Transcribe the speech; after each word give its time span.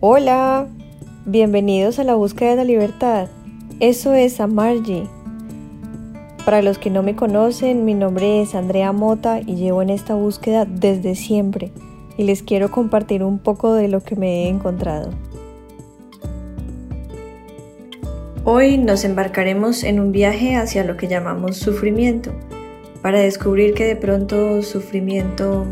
Hola, 0.00 0.68
bienvenidos 1.26 1.98
a 1.98 2.04
la 2.04 2.14
búsqueda 2.14 2.50
de 2.50 2.56
la 2.58 2.64
libertad. 2.64 3.26
Eso 3.80 4.14
es 4.14 4.38
Amargi. 4.38 5.02
Para 6.44 6.62
los 6.62 6.78
que 6.78 6.88
no 6.88 7.02
me 7.02 7.16
conocen, 7.16 7.84
mi 7.84 7.94
nombre 7.94 8.40
es 8.40 8.54
Andrea 8.54 8.92
Mota 8.92 9.40
y 9.40 9.56
llevo 9.56 9.82
en 9.82 9.90
esta 9.90 10.14
búsqueda 10.14 10.66
desde 10.66 11.16
siempre 11.16 11.72
y 12.16 12.22
les 12.22 12.44
quiero 12.44 12.70
compartir 12.70 13.24
un 13.24 13.40
poco 13.40 13.74
de 13.74 13.88
lo 13.88 14.00
que 14.00 14.14
me 14.14 14.44
he 14.44 14.48
encontrado. 14.48 15.10
Hoy 18.44 18.78
nos 18.78 19.04
embarcaremos 19.04 19.82
en 19.82 19.98
un 19.98 20.12
viaje 20.12 20.54
hacia 20.54 20.84
lo 20.84 20.96
que 20.96 21.08
llamamos 21.08 21.56
sufrimiento, 21.56 22.30
para 23.02 23.18
descubrir 23.18 23.74
que 23.74 23.84
de 23.84 23.96
pronto 23.96 24.62
sufrimiento 24.62 25.66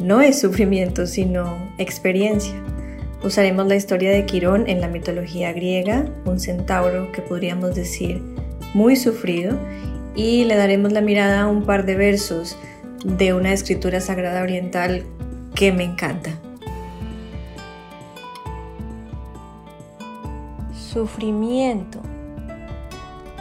no 0.00 0.22
es 0.22 0.40
sufrimiento, 0.40 1.06
sino 1.06 1.56
experiencia. 1.78 2.63
Usaremos 3.24 3.66
la 3.66 3.74
historia 3.74 4.10
de 4.10 4.26
Quirón 4.26 4.68
en 4.68 4.82
la 4.82 4.88
mitología 4.88 5.50
griega, 5.54 6.04
un 6.26 6.38
centauro 6.38 7.10
que 7.10 7.22
podríamos 7.22 7.74
decir 7.74 8.22
muy 8.74 8.96
sufrido, 8.96 9.56
y 10.14 10.44
le 10.44 10.56
daremos 10.56 10.92
la 10.92 11.00
mirada 11.00 11.40
a 11.40 11.46
un 11.46 11.64
par 11.64 11.86
de 11.86 11.94
versos 11.94 12.58
de 13.02 13.32
una 13.32 13.54
escritura 13.54 14.02
sagrada 14.02 14.42
oriental 14.42 15.06
que 15.54 15.72
me 15.72 15.84
encanta. 15.84 16.32
Sufrimiento. 20.74 22.00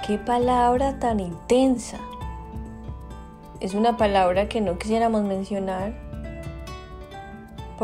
Qué 0.07 0.17
palabra 0.17 0.97
tan 0.97 1.19
intensa. 1.19 1.99
Es 3.59 3.73
una 3.73 3.97
palabra 3.97 4.47
que 4.47 4.61
no 4.61 4.77
quisiéramos 4.77 5.23
mencionar 5.23 6.02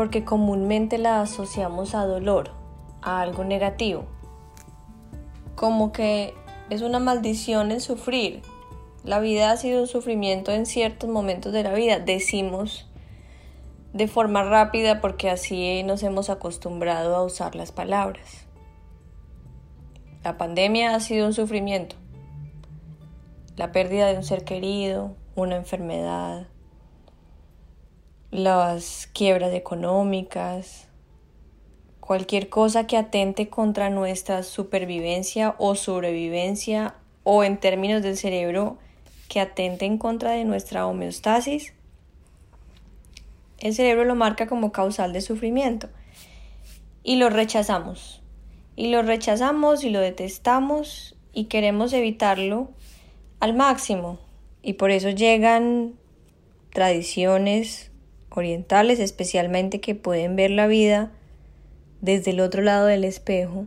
porque 0.00 0.24
comúnmente 0.24 0.96
la 0.96 1.20
asociamos 1.20 1.94
a 1.94 2.06
dolor, 2.06 2.52
a 3.02 3.20
algo 3.20 3.44
negativo. 3.44 4.06
Como 5.56 5.92
que 5.92 6.32
es 6.70 6.80
una 6.80 6.98
maldición 6.98 7.70
el 7.70 7.82
sufrir. 7.82 8.40
La 9.04 9.20
vida 9.20 9.50
ha 9.50 9.58
sido 9.58 9.82
un 9.82 9.86
sufrimiento 9.86 10.52
en 10.52 10.64
ciertos 10.64 11.10
momentos 11.10 11.52
de 11.52 11.64
la 11.64 11.74
vida, 11.74 11.98
decimos 11.98 12.88
de 13.92 14.08
forma 14.08 14.42
rápida 14.42 15.02
porque 15.02 15.28
así 15.28 15.82
nos 15.82 16.02
hemos 16.02 16.30
acostumbrado 16.30 17.14
a 17.14 17.22
usar 17.22 17.54
las 17.54 17.70
palabras. 17.70 18.46
La 20.24 20.38
pandemia 20.38 20.94
ha 20.94 21.00
sido 21.00 21.26
un 21.26 21.34
sufrimiento. 21.34 21.96
La 23.58 23.70
pérdida 23.70 24.06
de 24.06 24.16
un 24.16 24.24
ser 24.24 24.44
querido, 24.44 25.14
una 25.34 25.56
enfermedad, 25.56 26.46
las 28.30 29.08
quiebras 29.12 29.52
económicas, 29.54 30.88
cualquier 32.00 32.48
cosa 32.48 32.86
que 32.86 32.96
atente 32.96 33.48
contra 33.48 33.90
nuestra 33.90 34.42
supervivencia 34.42 35.54
o 35.58 35.74
sobrevivencia 35.74 36.94
o 37.24 37.44
en 37.44 37.58
términos 37.58 38.02
del 38.02 38.16
cerebro 38.16 38.78
que 39.28 39.40
atente 39.40 39.84
en 39.84 39.98
contra 39.98 40.32
de 40.32 40.44
nuestra 40.44 40.86
homeostasis, 40.86 41.72
el 43.58 43.74
cerebro 43.74 44.04
lo 44.04 44.14
marca 44.14 44.46
como 44.46 44.72
causal 44.72 45.12
de 45.12 45.20
sufrimiento 45.20 45.88
y 47.02 47.16
lo 47.16 47.30
rechazamos. 47.30 48.22
Y 48.76 48.88
lo 48.88 49.02
rechazamos 49.02 49.84
y 49.84 49.90
lo 49.90 50.00
detestamos 50.00 51.16
y 51.32 51.44
queremos 51.44 51.92
evitarlo 51.92 52.70
al 53.38 53.54
máximo. 53.54 54.18
Y 54.62 54.74
por 54.74 54.90
eso 54.90 55.10
llegan 55.10 55.94
tradiciones 56.72 57.89
orientales 58.30 59.00
especialmente 59.00 59.80
que 59.80 59.94
pueden 59.94 60.36
ver 60.36 60.50
la 60.50 60.66
vida 60.66 61.10
desde 62.00 62.30
el 62.30 62.40
otro 62.40 62.62
lado 62.62 62.86
del 62.86 63.04
espejo 63.04 63.66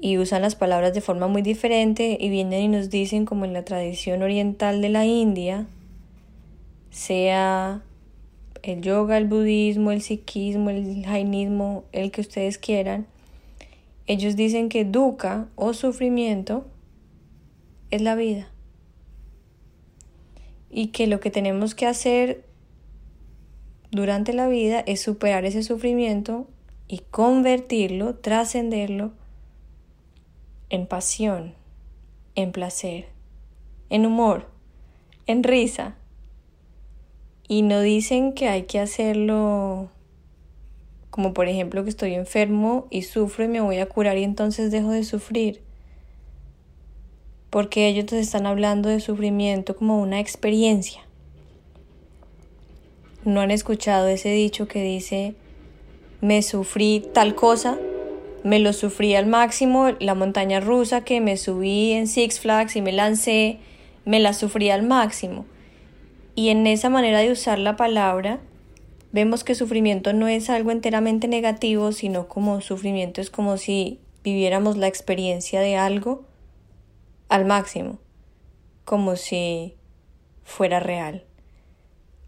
y 0.00 0.16
usan 0.18 0.42
las 0.42 0.54
palabras 0.54 0.94
de 0.94 1.02
forma 1.02 1.28
muy 1.28 1.42
diferente 1.42 2.16
y 2.18 2.30
vienen 2.30 2.62
y 2.62 2.68
nos 2.68 2.88
dicen 2.88 3.26
como 3.26 3.44
en 3.44 3.52
la 3.52 3.64
tradición 3.64 4.22
oriental 4.22 4.80
de 4.80 4.88
la 4.88 5.04
India, 5.04 5.66
sea 6.90 7.82
el 8.62 8.80
yoga, 8.80 9.18
el 9.18 9.26
budismo, 9.26 9.90
el 9.90 10.00
sikhismo, 10.00 10.70
el 10.70 11.04
jainismo, 11.04 11.84
el 11.92 12.10
que 12.10 12.22
ustedes 12.22 12.56
quieran, 12.56 13.06
ellos 14.06 14.36
dicen 14.36 14.68
que 14.68 14.84
dukkha 14.84 15.48
o 15.54 15.74
sufrimiento 15.74 16.64
es 17.90 18.00
la 18.00 18.14
vida. 18.14 18.48
Y 20.70 20.88
que 20.88 21.06
lo 21.06 21.20
que 21.20 21.30
tenemos 21.30 21.74
que 21.74 21.86
hacer 21.86 22.44
durante 23.90 24.32
la 24.32 24.46
vida 24.48 24.80
es 24.80 25.00
superar 25.00 25.44
ese 25.44 25.62
sufrimiento 25.62 26.46
y 26.86 26.98
convertirlo, 27.10 28.14
trascenderlo 28.14 29.12
en 30.68 30.86
pasión, 30.86 31.54
en 32.36 32.52
placer, 32.52 33.08
en 33.88 34.06
humor, 34.06 34.48
en 35.26 35.42
risa. 35.42 35.96
Y 37.48 37.62
no 37.62 37.80
dicen 37.80 38.32
que 38.32 38.48
hay 38.48 38.62
que 38.62 38.78
hacerlo 38.78 39.90
como 41.10 41.34
por 41.34 41.48
ejemplo 41.48 41.82
que 41.82 41.90
estoy 41.90 42.14
enfermo 42.14 42.86
y 42.90 43.02
sufro 43.02 43.44
y 43.44 43.48
me 43.48 43.60
voy 43.60 43.78
a 43.78 43.88
curar 43.88 44.16
y 44.16 44.22
entonces 44.22 44.70
dejo 44.70 44.90
de 44.92 45.02
sufrir. 45.02 45.62
Porque 47.50 47.88
ellos 47.88 48.06
te 48.06 48.20
están 48.20 48.46
hablando 48.46 48.88
de 48.88 49.00
sufrimiento 49.00 49.74
como 49.74 50.00
una 50.00 50.20
experiencia 50.20 51.02
no 53.24 53.40
han 53.40 53.50
escuchado 53.50 54.08
ese 54.08 54.30
dicho 54.30 54.66
que 54.66 54.82
dice, 54.82 55.34
me 56.20 56.42
sufrí 56.42 57.04
tal 57.12 57.34
cosa, 57.34 57.78
me 58.44 58.58
lo 58.58 58.72
sufrí 58.72 59.14
al 59.14 59.26
máximo, 59.26 59.90
la 60.00 60.14
montaña 60.14 60.60
rusa 60.60 61.02
que 61.02 61.20
me 61.20 61.36
subí 61.36 61.92
en 61.92 62.06
Six 62.06 62.40
Flags 62.40 62.76
y 62.76 62.82
me 62.82 62.92
lancé, 62.92 63.58
me 64.04 64.20
la 64.20 64.32
sufrí 64.32 64.70
al 64.70 64.82
máximo. 64.82 65.44
Y 66.34 66.48
en 66.48 66.66
esa 66.66 66.88
manera 66.88 67.18
de 67.18 67.32
usar 67.32 67.58
la 67.58 67.76
palabra, 67.76 68.40
vemos 69.12 69.44
que 69.44 69.54
sufrimiento 69.54 70.12
no 70.12 70.26
es 70.28 70.48
algo 70.48 70.70
enteramente 70.70 71.28
negativo, 71.28 71.92
sino 71.92 72.28
como 72.28 72.60
sufrimiento 72.60 73.20
es 73.20 73.30
como 73.30 73.58
si 73.58 74.00
viviéramos 74.24 74.76
la 74.76 74.86
experiencia 74.86 75.60
de 75.60 75.76
algo 75.76 76.24
al 77.28 77.44
máximo, 77.44 77.98
como 78.84 79.16
si 79.16 79.74
fuera 80.44 80.80
real 80.80 81.24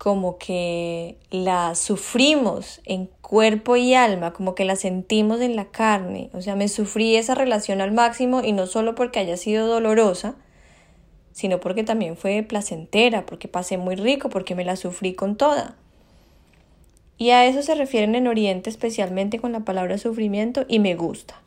como 0.03 0.37
que 0.37 1.17
la 1.31 1.77
sufrimos 1.77 2.81
en 2.85 3.09
cuerpo 3.21 3.77
y 3.77 3.95
alma, 3.95 4.33
como 4.33 4.57
que 4.57 4.65
la 4.65 4.75
sentimos 4.75 5.41
en 5.41 5.55
la 5.55 5.67
carne. 5.67 6.29
O 6.33 6.43
sea, 6.43 6.57
me 6.57 6.67
sufrí 6.67 7.15
esa 7.15 7.37
relación 7.37 7.81
al 7.81 7.93
máximo 7.93 8.43
y 8.43 8.51
no 8.51 8.67
solo 8.67 8.97
porque 8.97 9.21
haya 9.21 9.37
sido 9.37 9.69
dolorosa, 9.69 10.35
sino 11.31 11.61
porque 11.61 11.85
también 11.85 12.17
fue 12.17 12.43
placentera, 12.43 13.25
porque 13.27 13.47
pasé 13.47 13.79
muy 13.79 13.95
rico, 13.95 14.29
porque 14.29 14.57
me 14.57 14.65
la 14.65 14.75
sufrí 14.75 15.15
con 15.15 15.37
toda. 15.37 15.77
Y 17.17 17.31
a 17.31 17.47
eso 17.47 17.63
se 17.63 17.77
refieren 17.77 18.17
en 18.17 18.27
Oriente 18.27 18.71
especialmente 18.71 19.39
con 19.39 19.53
la 19.53 19.61
palabra 19.61 19.99
sufrimiento 19.99 20.65
y 20.67 20.81
me 20.81 20.97
gusta. 20.97 21.41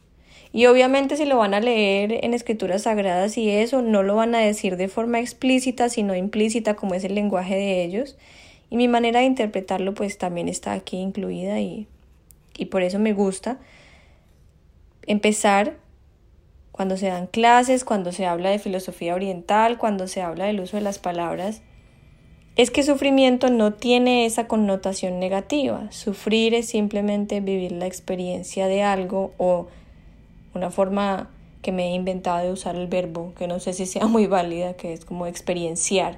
Y 0.54 0.68
obviamente 0.68 1.18
si 1.18 1.26
lo 1.26 1.36
van 1.36 1.56
a 1.56 1.60
leer 1.60 2.24
en 2.24 2.34
escrituras 2.34 2.84
sagradas 2.84 3.38
y 3.38 3.50
eso, 3.50 3.82
no 3.82 4.02
lo 4.02 4.16
van 4.16 4.34
a 4.34 4.40
decir 4.40 4.78
de 4.78 4.88
forma 4.88 5.20
explícita, 5.20 5.90
sino 5.90 6.16
implícita 6.16 6.78
como 6.78 6.94
es 6.96 7.04
el 7.04 7.16
lenguaje 7.16 7.56
de 7.56 7.84
ellos. 7.84 8.16
Mi 8.76 8.90
manera 8.90 9.22
de 9.22 9.26
interpretarlo 9.26 9.94
pues 9.94 10.18
también 10.18 10.50
está 10.50 10.74
aquí 10.74 10.98
incluida 10.98 11.62
y, 11.62 11.88
y 12.58 12.66
por 12.66 12.82
eso 12.82 13.00
me 13.00 13.14
gusta 13.14 13.58
empezar 15.08 15.78
cuando 16.74 16.98
se 16.98 17.08
dan 17.08 17.28
clases, 17.28 17.86
cuando 17.86 18.12
se 18.12 18.26
habla 18.26 18.50
de 18.50 18.60
filosofía 18.60 19.16
oriental, 19.16 19.78
cuando 19.78 20.10
se 20.10 20.22
habla 20.22 20.44
del 20.44 20.60
uso 20.60 20.76
de 20.76 20.84
las 20.84 21.00
palabras, 21.00 21.62
es 22.58 22.70
que 22.70 22.84
sufrimiento 22.84 23.50
no 23.50 23.72
tiene 23.72 24.26
esa 24.26 24.46
connotación 24.46 25.20
negativa. 25.20 25.90
Sufrir 25.92 26.54
es 26.54 26.68
simplemente 26.68 27.40
vivir 27.40 27.72
la 27.72 27.86
experiencia 27.86 28.68
de 28.68 28.84
algo 28.84 29.32
o 29.38 29.68
una 30.54 30.70
forma 30.70 31.30
que 31.62 31.72
me 31.72 31.92
he 31.92 31.96
inventado 31.96 32.46
de 32.46 32.52
usar 32.52 32.76
el 32.76 32.88
verbo, 32.88 33.34
que 33.38 33.48
no 33.48 33.62
sé 33.62 33.72
si 33.72 33.86
sea 33.86 34.08
muy 34.08 34.28
válida, 34.28 34.74
que 34.74 34.92
es 34.92 35.06
como 35.06 35.28
experienciar, 35.28 36.18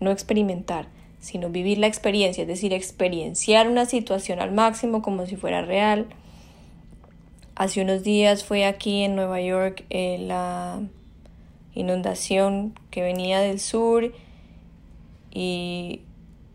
no 0.00 0.10
experimentar 0.10 0.88
sino 1.22 1.50
vivir 1.50 1.78
la 1.78 1.86
experiencia, 1.86 2.42
es 2.42 2.48
decir, 2.48 2.72
experienciar 2.72 3.68
una 3.68 3.86
situación 3.86 4.40
al 4.40 4.50
máximo 4.50 5.02
como 5.02 5.24
si 5.24 5.36
fuera 5.36 5.62
real. 5.62 6.08
Hace 7.54 7.80
unos 7.80 8.02
días 8.02 8.42
fue 8.44 8.66
aquí 8.66 9.04
en 9.04 9.14
Nueva 9.14 9.40
York 9.40 9.84
eh, 9.88 10.18
la 10.18 10.80
inundación 11.74 12.76
que 12.90 13.02
venía 13.02 13.38
del 13.38 13.60
sur 13.60 14.12
y 15.30 16.00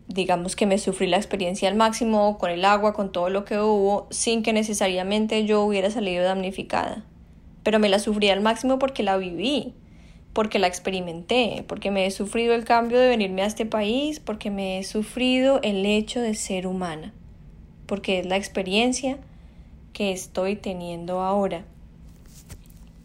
digamos 0.06 0.54
que 0.54 0.66
me 0.66 0.76
sufrí 0.76 1.06
la 1.06 1.16
experiencia 1.16 1.70
al 1.70 1.74
máximo 1.74 2.36
con 2.36 2.50
el 2.50 2.66
agua, 2.66 2.92
con 2.92 3.10
todo 3.10 3.30
lo 3.30 3.46
que 3.46 3.58
hubo, 3.58 4.06
sin 4.10 4.42
que 4.42 4.52
necesariamente 4.52 5.46
yo 5.46 5.62
hubiera 5.62 5.90
salido 5.90 6.24
damnificada. 6.24 7.06
Pero 7.62 7.78
me 7.78 7.88
la 7.88 8.00
sufrí 8.00 8.28
al 8.28 8.42
máximo 8.42 8.78
porque 8.78 9.02
la 9.02 9.16
viví 9.16 9.72
porque 10.32 10.58
la 10.58 10.66
experimenté, 10.66 11.64
porque 11.66 11.90
me 11.90 12.06
he 12.06 12.10
sufrido 12.10 12.54
el 12.54 12.64
cambio 12.64 12.98
de 12.98 13.08
venirme 13.08 13.42
a 13.42 13.46
este 13.46 13.66
país, 13.66 14.20
porque 14.20 14.50
me 14.50 14.78
he 14.78 14.84
sufrido 14.84 15.60
el 15.62 15.84
hecho 15.84 16.20
de 16.20 16.34
ser 16.34 16.66
humana, 16.66 17.12
porque 17.86 18.20
es 18.20 18.26
la 18.26 18.36
experiencia 18.36 19.18
que 19.92 20.12
estoy 20.12 20.56
teniendo 20.56 21.20
ahora. 21.20 21.64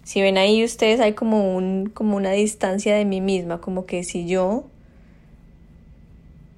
Si 0.03 0.21
ven 0.21 0.37
ahí 0.37 0.63
ustedes 0.63 0.99
hay 0.99 1.13
como 1.13 1.55
un 1.55 1.89
como 1.93 2.17
una 2.17 2.31
distancia 2.31 2.93
de 2.93 3.05
mí 3.05 3.21
misma, 3.21 3.61
como 3.61 3.85
que 3.85 4.03
si 4.03 4.27
yo 4.27 4.65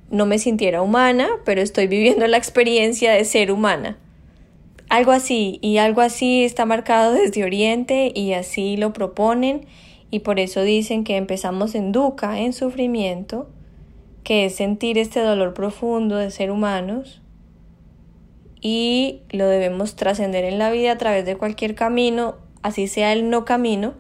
no 0.10 0.26
me 0.26 0.40
sintiera 0.40 0.82
humana, 0.82 1.30
pero 1.46 1.62
estoy 1.62 1.88
viviendo 1.88 2.28
la 2.28 2.38
experiencia 2.38 3.12
de 3.14 3.24
ser 3.26 3.52
humana. 3.52 3.98
Algo 4.90 5.12
así, 5.12 5.60
y 5.62 5.78
algo 5.78 6.02
así 6.02 6.44
está 6.44 6.66
marcado 6.66 7.14
desde 7.14 7.44
Oriente 7.44 8.12
y 8.14 8.34
así 8.34 8.78
lo 8.78 8.94
proponen 8.94 9.66
y 10.12 10.19
por 10.19 10.40
eso 10.40 10.62
dicen 10.62 11.04
que 11.04 11.18
empezamos 11.18 11.75
en 11.75 11.92
dukkha, 11.92 12.40
en 12.40 12.54
sufrimiento, 12.54 13.50
que 14.24 14.46
es 14.46 14.56
sentir 14.56 14.98
este 14.98 15.19
dolor 15.19 15.54
profundo 15.54 16.18
de 16.18 16.31
ser 16.31 16.52
humanos 16.52 17.22
y 18.62 19.22
lo 19.30 19.48
debemos 19.48 19.96
trascender 19.96 20.44
en 20.44 20.57
la 20.57 20.72
vida 20.72 20.94
a 20.94 20.98
través 20.98 21.25
de 21.25 21.38
cualquier 21.38 21.75
camino, 21.75 22.36
así 22.63 22.88
sea 22.88 23.13
el 23.13 23.30
no 23.30 23.46
camino, 23.46 23.94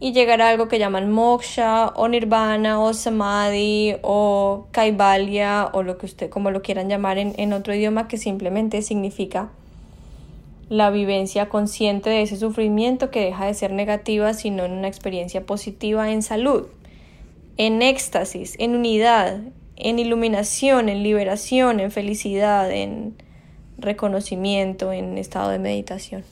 y 0.00 0.12
llegar 0.12 0.42
a 0.42 0.48
algo 0.48 0.66
que 0.66 0.78
llaman 0.78 1.12
moksha 1.12 1.88
o 1.94 2.08
nirvana 2.08 2.80
o 2.80 2.92
samadhi 2.94 3.96
o 4.02 4.66
kaivalya 4.72 5.68
o 5.72 5.82
lo 5.82 5.98
que 5.98 6.06
usted 6.06 6.30
como 6.30 6.50
lo 6.50 6.62
quieran 6.62 6.88
llamar 6.88 7.18
en, 7.18 7.34
en 7.36 7.52
otro 7.52 7.74
idioma 7.74 8.08
que 8.08 8.16
simplemente 8.16 8.80
significa 8.80 9.50
la 10.70 10.90
vivencia 10.90 11.48
consciente 11.48 12.10
de 12.10 12.22
ese 12.22 12.36
sufrimiento 12.36 13.10
que 13.10 13.24
deja 13.24 13.46
de 13.46 13.54
ser 13.54 13.72
negativa, 13.72 14.32
sino 14.34 14.64
en 14.64 14.70
una 14.72 14.86
experiencia 14.86 15.44
positiva 15.44 16.12
en 16.12 16.22
salud, 16.22 16.68
en 17.56 17.82
éxtasis, 17.82 18.54
en 18.60 18.76
unidad, 18.76 19.40
en 19.74 19.98
iluminación, 19.98 20.88
en 20.88 21.02
liberación, 21.02 21.80
en 21.80 21.90
felicidad, 21.90 22.70
en 22.70 23.16
reconocimiento, 23.78 24.92
en 24.92 25.18
estado 25.18 25.50
de 25.50 25.58
meditación. 25.58 26.22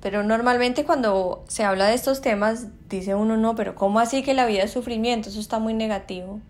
Pero 0.00 0.22
normalmente 0.22 0.84
cuando 0.84 1.44
se 1.48 1.64
habla 1.64 1.88
de 1.88 1.94
estos 1.94 2.20
temas 2.20 2.68
dice 2.88 3.16
uno 3.16 3.36
no, 3.36 3.56
pero 3.56 3.74
¿cómo 3.74 3.98
así 3.98 4.22
que 4.22 4.32
la 4.32 4.46
vida 4.46 4.62
es 4.62 4.70
sufrimiento? 4.70 5.28
Eso 5.28 5.40
está 5.40 5.58
muy 5.58 5.74
negativo. 5.74 6.40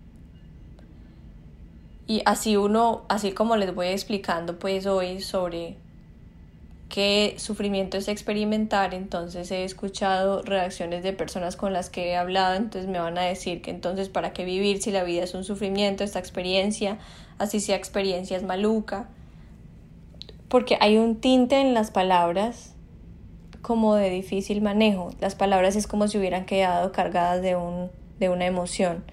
Y 2.09 2.23
así 2.25 2.57
uno, 2.57 3.03
así 3.07 3.33
como 3.33 3.55
les 3.55 3.75
voy 3.75 3.89
explicando 3.89 4.57
pues 4.57 4.87
hoy 4.87 5.21
sobre 5.21 5.75
qué 6.89 7.35
sufrimiento 7.37 7.97
es 7.97 8.07
experimentar, 8.07 8.95
entonces 8.95 9.51
he 9.51 9.63
escuchado 9.63 10.41
reacciones 10.41 11.03
de 11.03 11.13
personas 11.13 11.55
con 11.55 11.71
las 11.71 11.91
que 11.91 12.07
he 12.07 12.17
hablado, 12.17 12.55
entonces 12.55 12.89
me 12.89 12.97
van 12.97 13.19
a 13.19 13.21
decir 13.21 13.61
que 13.61 13.69
entonces 13.69 14.09
para 14.09 14.33
qué 14.33 14.43
vivir 14.43 14.81
si 14.81 14.89
la 14.89 15.03
vida 15.03 15.23
es 15.23 15.35
un 15.35 15.43
sufrimiento, 15.43 16.03
esta 16.03 16.17
experiencia, 16.17 16.97
así 17.37 17.59
sea 17.59 17.75
experiencia 17.75 18.35
es 18.37 18.41
maluca, 18.41 19.07
porque 20.47 20.79
hay 20.81 20.97
un 20.97 21.21
tinte 21.21 21.61
en 21.61 21.75
las 21.75 21.91
palabras 21.91 22.73
como 23.61 23.93
de 23.93 24.09
difícil 24.09 24.63
manejo, 24.63 25.11
las 25.21 25.35
palabras 25.35 25.75
es 25.75 25.85
como 25.85 26.07
si 26.07 26.17
hubieran 26.17 26.47
quedado 26.47 26.91
cargadas 26.91 27.43
de, 27.43 27.55
un, 27.55 27.91
de 28.19 28.29
una 28.29 28.47
emoción 28.47 29.03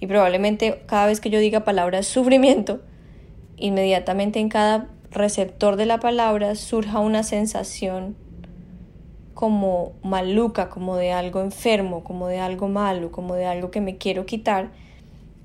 y 0.00 0.06
probablemente 0.06 0.82
cada 0.86 1.06
vez 1.06 1.20
que 1.20 1.30
yo 1.30 1.38
diga 1.40 1.64
palabra 1.64 2.02
sufrimiento, 2.02 2.80
inmediatamente 3.56 4.38
en 4.38 4.48
cada 4.48 4.88
receptor 5.10 5.76
de 5.76 5.86
la 5.86 5.98
palabra 6.00 6.54
surja 6.54 7.00
una 7.00 7.22
sensación 7.22 8.16
como 9.34 9.92
maluca, 10.02 10.68
como 10.68 10.96
de 10.96 11.12
algo 11.12 11.40
enfermo, 11.40 12.02
como 12.02 12.26
de 12.26 12.40
algo 12.40 12.68
malo, 12.68 13.12
como 13.12 13.34
de 13.34 13.46
algo 13.46 13.70
que 13.70 13.80
me 13.80 13.96
quiero 13.96 14.26
quitar. 14.26 14.70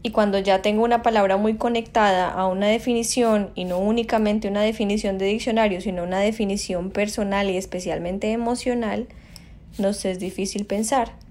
Y 0.01 0.09
cuando 0.09 0.39
ya 0.39 0.61
tengo 0.61 0.83
una 0.83 1.01
palabra 1.01 1.37
muy 1.37 1.57
conectada 1.57 2.29
a 2.29 2.47
una 2.47 2.67
definición 2.67 3.51
y 3.55 3.65
no 3.65 3.77
únicamente 3.77 4.47
una 4.47 4.61
definición 4.61 5.17
de 5.17 5.25
diccionario, 5.27 5.79
sino 5.79 6.03
una 6.03 6.19
definición 6.19 6.89
personal 6.89 7.49
y 7.49 7.57
especialmente 7.57 8.31
emocional, 8.31 9.07
nos 9.77 10.03
es 10.05 10.19
difícil 10.19 10.65
pensar. 10.65 11.22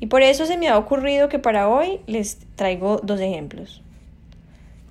Y 0.00 0.06
por 0.06 0.22
eso 0.22 0.46
se 0.46 0.56
me 0.56 0.68
ha 0.68 0.78
ocurrido 0.78 1.28
que 1.28 1.38
para 1.38 1.68
hoy 1.68 2.00
les 2.06 2.38
traigo 2.56 3.00
dos 3.02 3.20
ejemplos. 3.20 3.82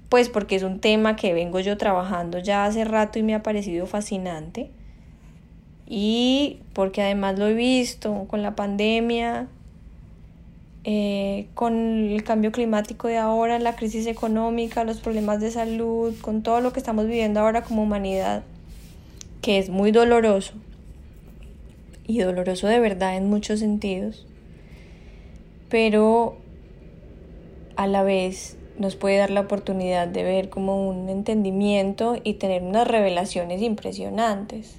Pues 0.07 0.29
porque 0.29 0.56
es 0.56 0.63
un 0.63 0.79
tema 0.79 1.15
que 1.15 1.33
vengo 1.33 1.59
yo 1.59 1.77
trabajando 1.77 2.38
ya 2.38 2.65
hace 2.65 2.85
rato 2.85 3.17
y 3.17 3.23
me 3.23 3.33
ha 3.33 3.41
parecido 3.41 3.88
fascinante. 3.88 4.69
Y 5.88 6.59
porque 6.73 7.01
además 7.01 7.39
lo 7.39 7.47
he 7.47 7.56
visto 7.56 8.25
con 8.27 8.44
la 8.44 8.56
pandemia, 8.56 9.47
eh, 10.83 11.47
con 11.56 11.73
el 12.11 12.23
cambio 12.23 12.51
climático 12.51 13.07
de 13.07 13.17
ahora, 13.17 13.57
la 13.57 13.75
crisis 13.75 14.06
económica, 14.06 14.83
los 14.83 15.00
problemas 15.00 15.41
de 15.41 15.50
salud, 15.50 16.13
con 16.21 16.44
todo 16.44 16.61
lo 16.61 16.71
que 16.71 16.79
estamos 16.79 17.07
viviendo 17.07 17.39
ahora 17.39 17.63
como 17.63 17.81
humanidad, 17.81 18.44
que 19.41 19.57
es 19.57 19.69
muy 19.69 19.91
doloroso. 19.91 20.53
Y 22.06 22.19
doloroso 22.19 22.67
de 22.67 22.79
verdad 22.79 23.17
en 23.17 23.27
muchos 23.27 23.59
sentidos 23.59 24.27
pero 25.69 26.38
a 27.75 27.88
la 27.88 28.04
vez 28.04 28.57
nos 28.77 28.95
puede 28.95 29.18
dar 29.18 29.30
la 29.30 29.42
oportunidad 29.42 30.07
de 30.07 30.24
ver 30.24 30.50
como 30.50 30.89
un 30.89 31.10
entendimiento 31.10 32.18
y 32.24 32.36
tener 32.36 32.63
unas 32.63 32.88
revelaciones 32.88 33.62
impresionantes. 33.62 34.77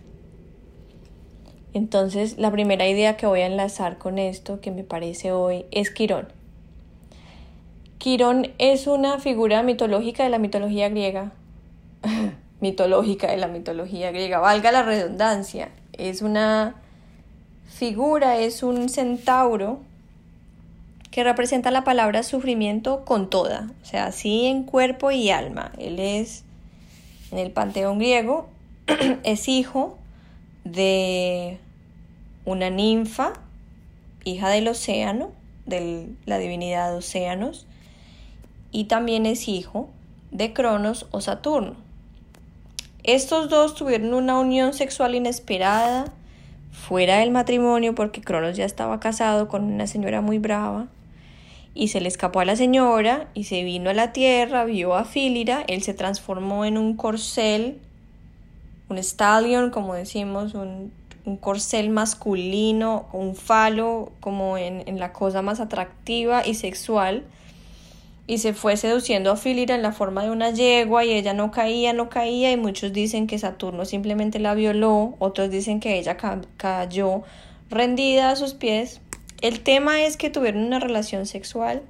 Entonces, 1.73 2.39
la 2.39 2.51
primera 2.51 2.89
idea 2.89 3.17
que 3.17 3.27
voy 3.27 3.41
a 3.41 3.47
enlazar 3.47 3.99
con 3.99 4.19
esto, 4.19 4.61
que 4.61 4.71
me 4.71 4.85
parece 4.85 5.33
hoy, 5.33 5.67
es 5.71 5.91
Quirón. 5.91 6.29
Quirón 7.99 8.51
es 8.59 8.87
una 8.87 9.19
figura 9.19 9.63
mitológica 9.63 10.25
de 10.25 10.31
la 10.31 10.39
mitología 10.39 10.89
griega. 10.89 11.33
mitológica 12.61 13.31
de 13.31 13.37
la 13.37 13.49
mitología 13.49 14.11
griega, 14.11 14.41
valga 14.41 14.73
la 14.73 14.83
redundancia. 14.83 15.69
Es 15.93 16.23
una 16.23 16.77
figura, 17.69 18.39
es 18.39 18.63
un 18.63 18.89
centauro 18.89 19.81
representa 21.25 21.71
la 21.71 21.85
palabra 21.85 22.23
sufrimiento 22.23 23.05
con 23.05 23.31
toda, 23.31 23.71
o 23.83 23.85
sea, 23.85 24.07
así 24.07 24.47
en 24.47 24.65
cuerpo 24.65 25.11
y 25.11 25.31
alma. 25.31 25.73
Él 25.79 25.99
es, 25.99 26.45
en 27.31 27.39
el 27.39 27.51
panteón 27.51 27.99
griego, 27.99 28.49
es 29.25 29.49
hijo 29.49 29.99
de 30.65 31.59
una 32.45 32.71
ninfa, 32.71 33.33
hija 34.25 34.49
del 34.49 34.69
océano, 34.69 35.33
de 35.67 36.09
la 36.27 36.39
divinidad 36.39 36.97
Océanos, 36.97 37.67
y 38.73 38.85
también 38.85 39.27
es 39.27 39.49
hijo 39.49 39.89
de 40.31 40.53
Cronos 40.53 41.07
o 41.11 41.21
Saturno. 41.21 41.75
Estos 43.03 43.49
dos 43.49 43.75
tuvieron 43.75 44.15
una 44.15 44.39
unión 44.39 44.75
sexual 44.75 45.15
inesperada 45.15 46.13
fuera 46.71 47.19
del 47.19 47.31
matrimonio 47.31 47.95
porque 47.95 48.21
Cronos 48.21 48.57
ya 48.57 48.65
estaba 48.65 49.01
casado 49.01 49.49
con 49.49 49.65
una 49.65 49.87
señora 49.87 50.21
muy 50.21 50.39
brava 50.39 50.87
y 51.75 51.89
se 51.89 52.01
le 52.01 52.09
escapó 52.09 52.41
a 52.41 52.45
la 52.45 52.57
señora 52.57 53.29
y 53.35 53.45
se 53.45 53.63
vino 53.63 53.91
a 53.91 53.95
la 53.95 54.13
tierra, 54.13 54.65
vio 54.65 54.95
a 54.95 55.05
Fílira, 55.05 55.65
él 55.69 55.83
se 55.83 55.95
transformó 55.95 56.65
en 56.65 56.77
un 56.79 56.97
corcel, 56.97 57.79
un 58.89 58.99
stallion, 58.99 59.71
como 59.71 59.95
decimos, 59.95 60.55
un, 60.55 60.93
un 61.25 61.37
corcel 61.37 61.91
masculino, 61.91 63.09
un 63.13 63.37
falo, 63.37 64.13
como 64.21 64.59
en, 64.59 64.83
en, 64.87 64.99
la 64.99 65.13
cosa 65.13 65.43
más 65.43 65.61
atractiva 65.61 66.45
y 66.45 66.55
sexual, 66.55 67.25
y 68.27 68.39
se 68.39 68.53
fue 68.53 68.77
seduciendo 68.77 69.31
a 69.31 69.37
Fílira 69.37 69.75
en 69.75 69.83
la 69.83 69.93
forma 69.93 70.25
de 70.25 70.31
una 70.31 70.51
yegua 70.51 71.05
y 71.05 71.13
ella 71.13 71.35
no 71.35 71.51
caía, 71.51 71.93
no 71.93 72.09
caía, 72.09 72.51
y 72.51 72.57
muchos 72.57 72.93
dicen 72.93 73.27
que 73.27 73.39
Saturno 73.39 73.85
simplemente 73.85 74.41
la 74.41 74.55
violó, 74.55 75.15
otros 75.21 75.51
dicen 75.51 75.79
que 75.79 75.99
ella 75.99 76.17
cayó 76.57 77.23
rendida 77.71 78.31
a 78.31 78.37
sus 78.37 78.55
pies 78.55 79.01
el 79.41 79.61
tema 79.61 80.03
es 80.05 80.17
que 80.17 80.31
tuvieron 80.31 80.65
una 80.65 80.79
relación 80.79 81.27
sexual 81.27 81.83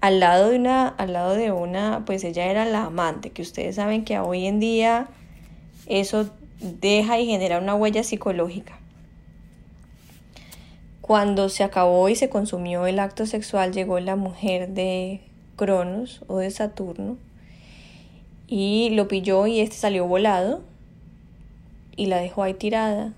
al 0.00 0.18
lado 0.18 0.50
de 0.50 0.58
una, 0.58 0.88
al 0.88 1.12
lado 1.12 1.34
de 1.34 1.52
una, 1.52 2.04
pues 2.04 2.24
ella 2.24 2.46
era 2.46 2.64
la 2.64 2.84
amante, 2.84 3.30
que 3.30 3.42
ustedes 3.42 3.76
saben 3.76 4.04
que 4.04 4.18
hoy 4.18 4.46
en 4.46 4.58
día 4.58 5.06
eso 5.86 6.28
deja 6.60 7.20
y 7.20 7.26
genera 7.26 7.60
una 7.60 7.74
huella 7.74 8.02
psicológica. 8.02 8.78
Cuando 11.00 11.48
se 11.48 11.62
acabó 11.62 12.08
y 12.08 12.16
se 12.16 12.28
consumió 12.28 12.86
el 12.86 12.98
acto 12.98 13.26
sexual, 13.26 13.72
llegó 13.72 14.00
la 14.00 14.16
mujer 14.16 14.70
de 14.70 15.20
Cronos 15.56 16.22
o 16.26 16.38
de 16.38 16.50
Saturno 16.50 17.16
y 18.48 18.90
lo 18.90 19.06
pilló 19.08 19.46
y 19.46 19.60
este 19.60 19.76
salió 19.76 20.06
volado 20.06 20.62
y 21.96 22.06
la 22.06 22.18
dejó 22.18 22.42
ahí 22.42 22.54
tirada 22.54 23.12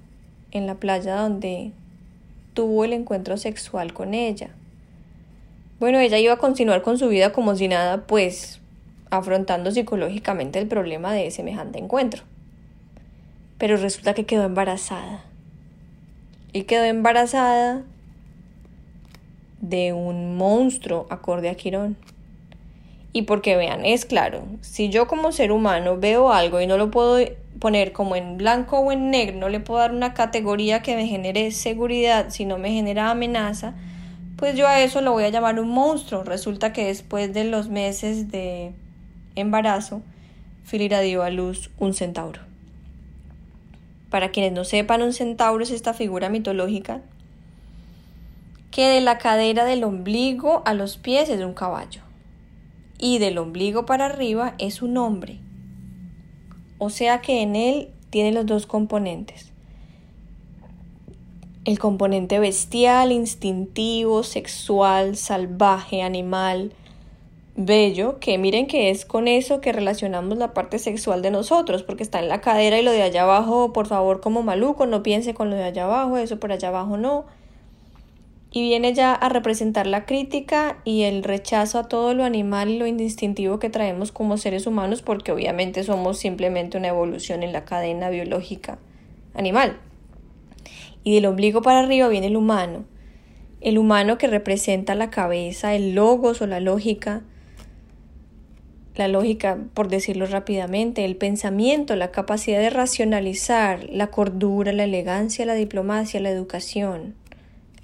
en 0.50 0.66
la 0.66 0.74
playa 0.74 1.16
donde 1.16 1.72
tuvo 2.54 2.84
el 2.84 2.92
encuentro 2.92 3.36
sexual 3.36 3.92
con 3.92 4.14
ella. 4.14 4.50
Bueno, 5.80 5.98
ella 5.98 6.18
iba 6.18 6.32
a 6.32 6.38
continuar 6.38 6.82
con 6.82 6.98
su 6.98 7.08
vida 7.08 7.32
como 7.32 7.56
si 7.56 7.68
nada, 7.68 8.06
pues 8.06 8.60
afrontando 9.10 9.70
psicológicamente 9.70 10.58
el 10.58 10.66
problema 10.66 11.12
de 11.12 11.30
semejante 11.30 11.78
encuentro. 11.78 12.22
Pero 13.58 13.76
resulta 13.76 14.14
que 14.14 14.24
quedó 14.24 14.44
embarazada. 14.44 15.24
Y 16.52 16.62
quedó 16.62 16.84
embarazada 16.84 17.82
de 19.60 19.92
un 19.92 20.36
monstruo 20.36 21.06
acorde 21.10 21.48
a 21.48 21.54
Quirón. 21.54 21.96
Y 23.16 23.22
porque 23.22 23.54
vean, 23.54 23.84
es 23.84 24.06
claro, 24.06 24.42
si 24.60 24.88
yo 24.88 25.06
como 25.06 25.30
ser 25.30 25.52
humano 25.52 25.96
veo 25.96 26.32
algo 26.32 26.60
y 26.60 26.66
no 26.66 26.76
lo 26.76 26.90
puedo 26.90 27.24
poner 27.60 27.92
como 27.92 28.16
en 28.16 28.36
blanco 28.36 28.80
o 28.80 28.90
en 28.90 29.12
negro, 29.12 29.38
no 29.38 29.48
le 29.48 29.60
puedo 29.60 29.78
dar 29.78 29.92
una 29.92 30.14
categoría 30.14 30.82
que 30.82 30.96
me 30.96 31.06
genere 31.06 31.52
seguridad, 31.52 32.30
si 32.30 32.44
no 32.44 32.58
me 32.58 32.72
genera 32.72 33.12
amenaza, 33.12 33.74
pues 34.36 34.56
yo 34.56 34.66
a 34.66 34.80
eso 34.80 35.00
lo 35.00 35.12
voy 35.12 35.22
a 35.22 35.28
llamar 35.28 35.60
un 35.60 35.68
monstruo. 35.68 36.24
Resulta 36.24 36.72
que 36.72 36.86
después 36.86 37.32
de 37.32 37.44
los 37.44 37.68
meses 37.68 38.32
de 38.32 38.72
embarazo, 39.36 40.02
Filira 40.64 40.98
dio 40.98 41.22
a 41.22 41.30
luz 41.30 41.70
un 41.78 41.94
centauro. 41.94 42.40
Para 44.10 44.32
quienes 44.32 44.50
no 44.50 44.64
sepan, 44.64 45.02
un 45.02 45.12
centauro 45.12 45.62
es 45.62 45.70
esta 45.70 45.94
figura 45.94 46.30
mitológica 46.30 47.00
que 48.72 48.88
de 48.88 49.00
la 49.00 49.18
cadera 49.18 49.64
del 49.64 49.84
ombligo 49.84 50.64
a 50.66 50.74
los 50.74 50.96
pies 50.96 51.28
es 51.28 51.40
un 51.40 51.54
caballo 51.54 52.00
y 53.04 53.18
del 53.18 53.36
ombligo 53.36 53.84
para 53.84 54.06
arriba 54.06 54.54
es 54.56 54.80
un 54.80 54.96
hombre. 54.96 55.38
O 56.78 56.88
sea 56.88 57.20
que 57.20 57.42
en 57.42 57.54
él 57.54 57.90
tiene 58.08 58.32
los 58.32 58.46
dos 58.46 58.64
componentes. 58.64 59.52
El 61.66 61.78
componente 61.78 62.38
bestial, 62.38 63.12
instintivo, 63.12 64.22
sexual, 64.22 65.16
salvaje, 65.16 66.00
animal, 66.00 66.72
bello, 67.56 68.18
que 68.20 68.38
miren 68.38 68.66
que 68.66 68.88
es 68.88 69.04
con 69.04 69.28
eso 69.28 69.60
que 69.60 69.72
relacionamos 69.72 70.38
la 70.38 70.54
parte 70.54 70.78
sexual 70.78 71.20
de 71.20 71.30
nosotros, 71.30 71.82
porque 71.82 72.04
está 72.04 72.20
en 72.20 72.28
la 72.28 72.40
cadera 72.40 72.80
y 72.80 72.82
lo 72.82 72.90
de 72.90 73.02
allá 73.02 73.24
abajo, 73.24 73.74
por 73.74 73.86
favor, 73.86 74.22
como 74.22 74.42
maluco, 74.42 74.86
no 74.86 75.02
piense 75.02 75.34
con 75.34 75.50
lo 75.50 75.56
de 75.56 75.64
allá 75.64 75.84
abajo, 75.84 76.16
eso 76.16 76.40
por 76.40 76.52
allá 76.52 76.68
abajo 76.68 76.96
no 76.96 77.26
y 78.56 78.62
viene 78.62 78.94
ya 78.94 79.12
a 79.12 79.28
representar 79.28 79.88
la 79.88 80.06
crítica 80.06 80.78
y 80.84 81.02
el 81.02 81.24
rechazo 81.24 81.80
a 81.80 81.88
todo 81.88 82.14
lo 82.14 82.22
animal 82.22 82.70
y 82.70 82.78
lo 82.78 82.86
indistintivo 82.86 83.58
que 83.58 83.68
traemos 83.68 84.12
como 84.12 84.36
seres 84.36 84.68
humanos 84.68 85.02
porque 85.02 85.32
obviamente 85.32 85.82
somos 85.82 86.18
simplemente 86.18 86.78
una 86.78 86.86
evolución 86.86 87.42
en 87.42 87.52
la 87.52 87.64
cadena 87.64 88.10
biológica 88.10 88.78
animal. 89.34 89.76
Y 91.02 91.16
del 91.16 91.26
ombligo 91.26 91.62
para 91.62 91.80
arriba 91.80 92.06
viene 92.06 92.28
el 92.28 92.36
humano, 92.36 92.84
el 93.60 93.76
humano 93.76 94.18
que 94.18 94.28
representa 94.28 94.94
la 94.94 95.10
cabeza, 95.10 95.74
el 95.74 95.96
logos 95.96 96.40
o 96.40 96.46
la 96.46 96.60
lógica, 96.60 97.22
la 98.94 99.08
lógica, 99.08 99.58
por 99.74 99.88
decirlo 99.88 100.26
rápidamente, 100.26 101.04
el 101.04 101.16
pensamiento, 101.16 101.96
la 101.96 102.12
capacidad 102.12 102.60
de 102.60 102.70
racionalizar, 102.70 103.90
la 103.90 104.12
cordura, 104.12 104.72
la 104.72 104.84
elegancia, 104.84 105.44
la 105.44 105.54
diplomacia, 105.54 106.20
la 106.20 106.30
educación 106.30 107.16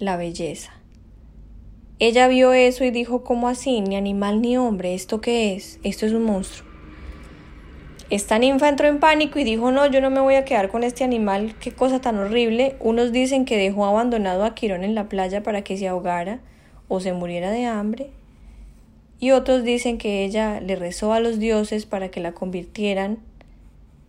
la 0.00 0.16
belleza. 0.16 0.72
Ella 1.98 2.26
vio 2.26 2.54
eso 2.54 2.84
y 2.84 2.90
dijo, 2.90 3.22
¿cómo 3.22 3.46
así? 3.46 3.82
Ni 3.82 3.96
animal 3.96 4.40
ni 4.40 4.56
hombre, 4.56 4.94
¿esto 4.94 5.20
qué 5.20 5.54
es? 5.54 5.78
Esto 5.82 6.06
es 6.06 6.14
un 6.14 6.24
monstruo. 6.24 6.68
Esta 8.08 8.38
ninfa 8.38 8.70
entró 8.70 8.88
en 8.88 8.98
pánico 8.98 9.38
y 9.38 9.44
dijo, 9.44 9.70
no, 9.70 9.86
yo 9.86 10.00
no 10.00 10.08
me 10.08 10.20
voy 10.20 10.34
a 10.34 10.46
quedar 10.46 10.70
con 10.70 10.82
este 10.82 11.04
animal, 11.04 11.54
qué 11.60 11.72
cosa 11.72 12.00
tan 12.00 12.18
horrible. 12.18 12.76
Unos 12.80 13.12
dicen 13.12 13.44
que 13.44 13.58
dejó 13.58 13.84
abandonado 13.84 14.44
a 14.44 14.54
Quirón 14.54 14.82
en 14.82 14.94
la 14.94 15.10
playa 15.10 15.42
para 15.42 15.62
que 15.62 15.76
se 15.76 15.86
ahogara 15.86 16.40
o 16.88 17.00
se 17.00 17.12
muriera 17.12 17.50
de 17.50 17.66
hambre. 17.66 18.08
Y 19.20 19.32
otros 19.32 19.62
dicen 19.62 19.98
que 19.98 20.24
ella 20.24 20.60
le 20.60 20.76
rezó 20.76 21.12
a 21.12 21.20
los 21.20 21.38
dioses 21.38 21.84
para 21.84 22.10
que 22.10 22.20
la 22.20 22.32
convirtieran 22.32 23.18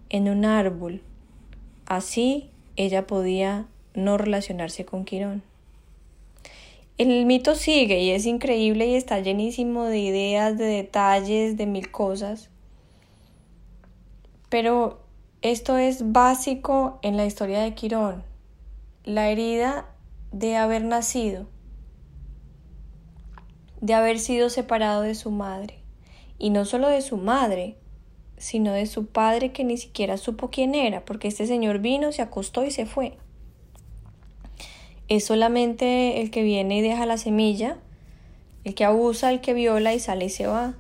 en 0.10 0.30
un 0.30 0.46
árbol. 0.46 1.02
Así 1.86 2.50
ella 2.78 3.06
podía 3.06 3.68
no 3.94 4.18
relacionarse 4.18 4.86
con 4.86 5.04
Quirón. 5.04 5.51
El 6.98 7.26
mito 7.26 7.56
sigue 7.56 8.00
y 8.02 8.12
es 8.12 8.26
increíble 8.26 8.86
y 8.86 8.96
está 8.96 9.20
llenísimo 9.20 9.86
de 9.86 10.00
ideas, 10.00 10.58
de 10.58 10.66
detalles, 10.66 11.58
de 11.58 11.66
mil 11.66 11.90
cosas. 11.90 12.50
Pero 14.50 15.00
esto 15.42 15.78
es 15.78 16.12
básico 16.12 17.00
en 17.02 17.18
la 17.18 17.26
historia 17.26 17.62
de 17.62 17.74
Quirón. 17.74 18.24
La 19.04 19.30
herida 19.30 19.88
de 20.32 20.58
haber 20.58 20.84
nacido, 20.84 21.48
de 23.80 23.94
haber 23.94 24.20
sido 24.20 24.50
separado 24.50 25.02
de 25.02 25.16
su 25.16 25.32
madre. 25.32 25.80
Y 26.38 26.50
no 26.52 26.66
solo 26.66 26.88
de 26.90 27.02
su 27.02 27.18
madre, 27.18 27.78
sino 28.38 28.74
de 28.74 28.86
su 28.86 29.08
padre 29.08 29.52
que 29.52 29.64
ni 29.64 29.78
siquiera 29.78 30.18
supo 30.18 30.50
quién 30.50 30.76
era, 30.76 31.06
porque 31.06 31.30
este 31.30 31.48
señor 31.48 31.80
vino, 31.80 32.12
se 32.12 32.22
acostó 32.22 32.66
y 32.66 32.72
se 32.72 32.86
fue 32.86 33.18
es 35.12 35.26
solamente 35.26 36.22
el 36.22 36.32
que 36.32 36.42
viene 36.42 36.78
y 36.78 36.82
deja 36.82 37.06
la 37.06 37.18
semilla, 37.18 37.76
el 38.64 38.76
que 38.76 38.86
abusa, 38.86 39.30
el 39.30 39.42
que 39.42 39.54
viola 39.54 39.94
y 39.94 40.00
sale 40.00 40.24
y 40.24 40.30
se 40.30 40.48
va. 40.48 40.76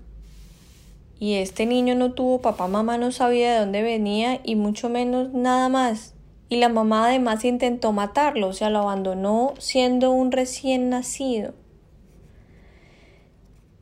Y 1.20 1.34
este 1.34 1.66
niño 1.66 1.96
no 1.96 2.14
tuvo 2.14 2.40
papá, 2.40 2.70
mamá 2.70 2.98
no 2.98 3.12
sabía 3.12 3.52
de 3.52 3.60
dónde 3.60 3.82
venía 3.82 4.40
y 4.46 4.56
mucho 4.56 4.88
menos 4.88 5.34
nada 5.34 5.68
más. 5.68 6.14
Y 6.48 6.56
la 6.56 6.70
mamá 6.70 7.08
además 7.08 7.44
intentó 7.44 7.92
matarlo, 7.92 8.48
o 8.48 8.54
sea, 8.54 8.70
lo 8.70 8.80
abandonó 8.80 9.54
siendo 9.58 10.12
un 10.12 10.32
recién 10.32 10.90
nacido. 10.90 11.54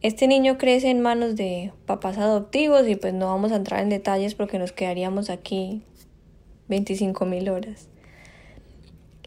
Este 0.02 0.28
niño 0.28 0.58
crece 0.58 0.90
en 0.90 1.00
manos 1.00 1.36
de 1.36 1.74
papás 1.86 2.18
adoptivos 2.18 2.88
y 2.88 2.96
pues 2.96 3.14
no 3.14 3.28
vamos 3.28 3.52
a 3.52 3.58
entrar 3.58 3.82
en 3.84 3.90
detalles 3.90 4.34
porque 4.34 4.58
nos 4.58 4.72
quedaríamos 4.72 5.30
aquí 5.30 5.84
25 6.70 7.24
mil 7.28 7.50
horas. 7.50 7.88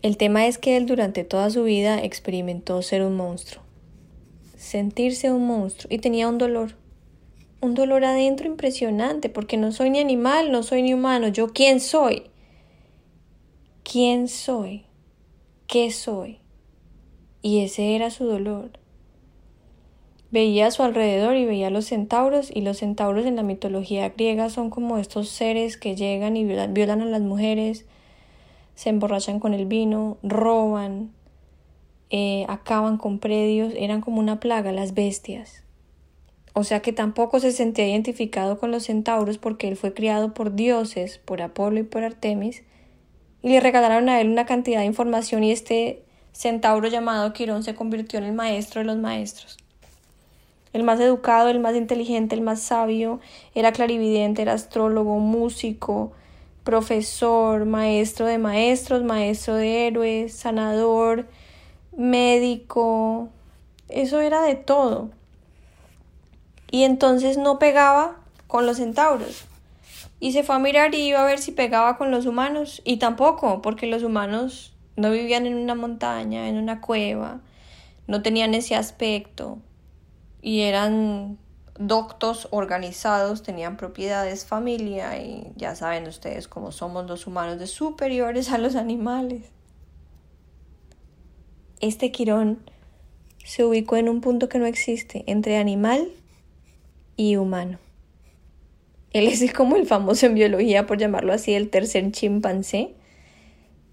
El 0.03 0.17
tema 0.17 0.47
es 0.49 0.59
que 0.59 0.77
él 0.77 0.87
durante 0.87 1.23
toda 1.23 1.49
su 1.51 1.63
vida 1.63 2.03
experimentó 2.03 2.83
ser 2.83 3.03
un 3.03 3.17
monstruo, 3.17 3.63
sentirse 4.57 5.31
un 5.31 5.47
monstruo. 5.47 5.95
Y 5.95 5.99
tenía 5.99 6.29
un 6.29 6.39
dolor, 6.39 6.75
un 7.61 7.75
dolor 7.75 8.05
adentro 8.05 8.49
impresionante 8.49 9.29
porque 9.29 9.57
no 9.57 9.71
soy 9.71 9.91
ni 9.91 10.01
animal, 10.01 10.51
no 10.51 10.65
soy 10.65 10.83
ni 10.83 10.93
humano, 10.93 11.29
yo 11.29 11.53
quién 11.53 11.79
soy, 11.79 12.25
quién 13.85 14.27
soy, 14.27 14.87
qué 15.69 15.93
soy. 15.93 16.39
Y 17.41 17.61
ese 17.61 17.95
era 17.95 18.11
su 18.11 18.25
dolor. 18.25 18.73
Veía 20.33 20.67
a 20.67 20.71
su 20.71 20.83
alrededor 20.83 21.37
y 21.37 21.45
veía 21.45 21.67
a 21.69 21.71
los 21.71 21.85
centauros 21.85 22.51
y 22.53 22.63
los 22.63 22.79
centauros 22.79 23.27
en 23.27 23.37
la 23.37 23.43
mitología 23.43 24.09
griega 24.09 24.49
son 24.49 24.71
como 24.71 24.99
estos 24.99 25.29
seres 25.29 25.77
que 25.77 25.95
llegan 25.95 26.37
y 26.37 26.45
violan, 26.45 27.03
a 27.03 27.05
las 27.05 27.21
mujeres, 27.21 27.85
se 28.75 28.91
emborrachan 28.91 29.41
con 29.41 29.55
el 29.55 29.67
vino, 29.67 30.19
roban, 30.23 31.13
eh, 32.11 32.45
acaban 32.49 32.99
con 32.99 33.19
predios, 33.19 33.73
eran 33.77 34.01
como 34.01 34.21
una 34.21 34.41
plaga 34.41 34.73
las 34.73 34.95
bestias. 34.95 35.63
O 36.55 36.65
sea 36.65 36.81
que 36.81 36.93
tampoco 36.93 37.41
se 37.41 37.53
sentía 37.53 37.89
identificado 37.89 38.59
con 38.59 38.71
los 38.71 38.85
centauros 38.85 39.39
porque 39.39 39.69
él 39.69 39.77
fue 39.77 39.95
criado 39.95 40.35
por 40.35 40.55
dioses, 40.55 41.19
por 41.19 41.41
Apolo 41.41 41.81
y 41.81 41.85
por 41.85 42.05
Artemis, 42.05 42.63
y 43.43 43.49
le 43.49 43.61
regalaron 43.61 44.09
a 44.09 44.21
él 44.21 44.29
una 44.29 44.47
cantidad 44.47 44.81
de 44.81 44.87
información 44.87 45.43
y 45.43 45.53
este 45.53 46.03
centauro 46.33 46.89
llamado 46.89 47.33
Quirón 47.33 47.63
se 47.63 47.75
convirtió 47.75 48.19
en 48.19 48.27
el 48.27 48.33
maestro 48.35 48.81
de 48.81 48.87
los 48.87 48.99
maestros. 48.99 49.57
El 50.73 50.85
más 50.85 51.01
educado, 51.01 51.49
el 51.49 51.61
más 51.61 51.75
inteligente, 51.75 52.35
el 52.35 52.41
más 52.41 52.61
sabio, 52.61 53.21
era 53.55 53.73
clarividente, 53.73 54.43
era 54.43 54.55
astrólogo, 54.55 55.19
músico, 55.19 56.13
profesor, 56.65 57.65
maestro 57.65 58.27
de 58.27 58.39
maestros, 58.39 59.03
maestro 59.03 59.55
de 59.55 59.87
héroes, 59.87 60.35
sanador, 60.35 61.29
médico, 61.97 63.29
eso 63.89 64.21
era 64.21 64.43
de 64.43 64.55
todo. 64.55 65.11
Y 66.71 66.85
entonces 66.85 67.37
no 67.37 67.59
pegaba 67.59 68.17
con 68.47 68.67
los 68.67 68.79
centauros. 68.79 69.45
Y 70.21 70.33
se 70.33 70.45
fue 70.45 70.55
a 70.55 70.59
mirar 70.59 70.95
y 70.95 71.09
iba 71.09 71.21
a 71.21 71.27
ver 71.27 71.39
si 71.39 71.53
pegaba 71.53 71.99
con 71.99 72.11
los 72.11 72.27
humanos. 72.27 72.81
Y 72.85 72.97
tampoco, 72.97 73.61
porque 73.61 73.87
los 73.87 74.03
humanos 74.03 74.73
no 74.97 75.11
vivían 75.11 75.47
en 75.47 75.57
una 75.57 75.75
montaña, 75.75 76.49
en 76.49 76.57
una 76.57 76.81
cueva, 76.81 77.41
no 78.07 78.23
tenían 78.23 78.55
ese 78.55 78.77
aspecto. 78.77 79.59
Y 80.41 80.61
eran 80.61 81.39
doctos 81.79 82.49
organizados, 82.51 83.43
tenían 83.43 83.77
propiedades, 83.77 84.45
familia 84.45 85.19
y 85.19 85.53
ya 85.57 85.75
saben 85.75 86.07
ustedes 86.07 86.49
cómo 86.49 86.73
somos 86.73 87.07
los 87.07 87.27
humanos 87.27 87.59
de 87.59 87.67
superiores 87.67 88.51
a 88.51 88.59
los 88.59 88.77
animales. 88.77 89.51
Este 91.81 92.13
Quirón 92.13 92.59
se 93.45 93.65
ubicó 93.65 93.97
en 93.97 94.09
un 94.09 94.21
punto 94.21 94.49
que 94.49 94.59
no 94.59 94.67
existe 94.67 95.25
entre 95.27 95.57
animal 95.57 96.09
y 97.17 97.37
humano. 97.37 97.79
Él 99.13 99.27
es 99.27 99.53
como 99.53 99.77
el 99.77 99.87
famoso 99.87 100.27
en 100.27 100.35
biología, 100.35 100.87
por 100.87 100.99
llamarlo 100.99 101.33
así, 101.33 101.55
el 101.55 101.69
tercer 101.69 102.11
chimpancé, 102.13 102.95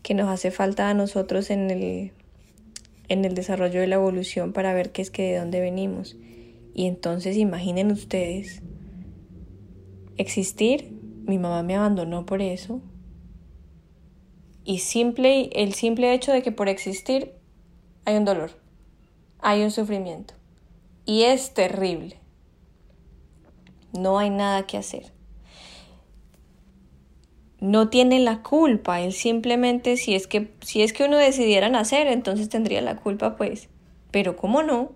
que 0.02 0.14
nos 0.14 0.30
hace 0.30 0.52
falta 0.52 0.90
a 0.90 0.94
nosotros 0.94 1.50
en 1.50 1.70
el, 1.72 2.12
en 3.10 3.26
el 3.26 3.34
desarrollo 3.36 3.82
de 3.82 3.88
la 3.88 3.96
evolución 3.96 4.54
para 4.54 4.74
ver 4.74 4.92
qué 4.92 5.02
es 5.02 5.12
que 5.12 5.24
de 5.24 5.40
dónde 5.40 5.60
venimos. 5.60 6.16
Y 6.80 6.86
entonces 6.86 7.36
imaginen 7.36 7.92
ustedes 7.92 8.62
existir, 10.16 10.98
mi 11.26 11.38
mamá 11.38 11.62
me 11.62 11.76
abandonó 11.76 12.26
por 12.26 12.42
eso. 12.42 12.80
Y 14.64 14.80
simple, 14.80 15.50
el 15.56 15.74
simple 15.74 16.14
hecho 16.14 16.32
de 16.32 16.42
que 16.42 16.54
por 16.54 16.70
existir 16.70 17.34
hay 18.06 18.16
un 18.16 18.24
dolor, 18.24 18.52
hay 19.40 19.62
un 19.64 19.72
sufrimiento. 19.72 20.36
Y 21.04 21.24
es 21.24 21.54
terrible. 21.54 22.16
No 23.92 24.18
hay 24.18 24.30
nada 24.30 24.66
que 24.66 24.78
hacer. 24.78 25.12
No 27.60 27.90
tiene 27.90 28.22
la 28.22 28.42
culpa, 28.42 29.02
él 29.02 29.12
simplemente 29.12 29.98
si 29.98 30.16
es 30.16 30.28
que 30.28 30.54
si 30.62 30.82
es 30.82 30.94
que 30.94 31.04
uno 31.04 31.18
decidiera 31.18 31.68
nacer, 31.68 32.08
entonces 32.08 32.48
tendría 32.48 32.80
la 32.80 32.96
culpa, 32.96 33.36
pues. 33.36 33.68
Pero 34.12 34.38
como 34.38 34.64
no, 34.64 34.94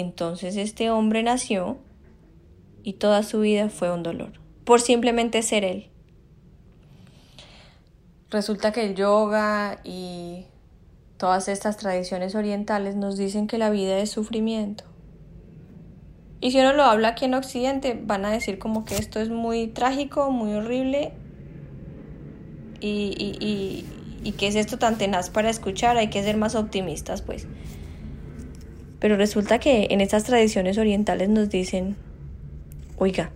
entonces 0.00 0.56
este 0.56 0.90
hombre 0.90 1.22
nació 1.22 1.78
y 2.82 2.94
toda 2.94 3.22
su 3.22 3.40
vida 3.40 3.70
fue 3.70 3.92
un 3.92 4.02
dolor, 4.02 4.32
por 4.64 4.80
simplemente 4.80 5.42
ser 5.42 5.64
él. 5.64 5.90
Resulta 8.30 8.72
que 8.72 8.84
el 8.84 8.94
yoga 8.94 9.80
y 9.84 10.46
todas 11.16 11.48
estas 11.48 11.76
tradiciones 11.76 12.34
orientales 12.34 12.96
nos 12.96 13.16
dicen 13.16 13.46
que 13.46 13.58
la 13.58 13.70
vida 13.70 13.98
es 13.98 14.10
sufrimiento. 14.10 14.84
Y 16.40 16.50
si 16.50 16.58
uno 16.58 16.74
lo 16.74 16.82
habla 16.82 17.08
aquí 17.08 17.24
en 17.24 17.34
Occidente, 17.34 17.98
van 18.04 18.24
a 18.24 18.30
decir 18.30 18.58
como 18.58 18.84
que 18.84 18.96
esto 18.96 19.20
es 19.20 19.30
muy 19.30 19.68
trágico, 19.68 20.30
muy 20.30 20.52
horrible 20.52 21.12
y, 22.80 23.14
y, 23.40 23.86
y, 24.22 24.32
que 24.32 24.48
es 24.48 24.54
esto 24.54 24.76
tan 24.76 24.98
tenaz 24.98 25.30
para 25.30 25.48
escuchar, 25.48 25.96
hay 25.96 26.10
que 26.10 26.22
ser 26.22 26.36
más 26.36 26.54
optimistas, 26.54 27.22
pues. 27.22 27.46
Pero 28.98 29.16
resulta 29.16 29.58
que 29.58 29.88
en 29.90 30.00
estas 30.00 30.24
tradiciones 30.24 30.78
orientales 30.78 31.28
nos 31.28 31.50
dicen, 31.50 31.96
oiga, 32.96 33.30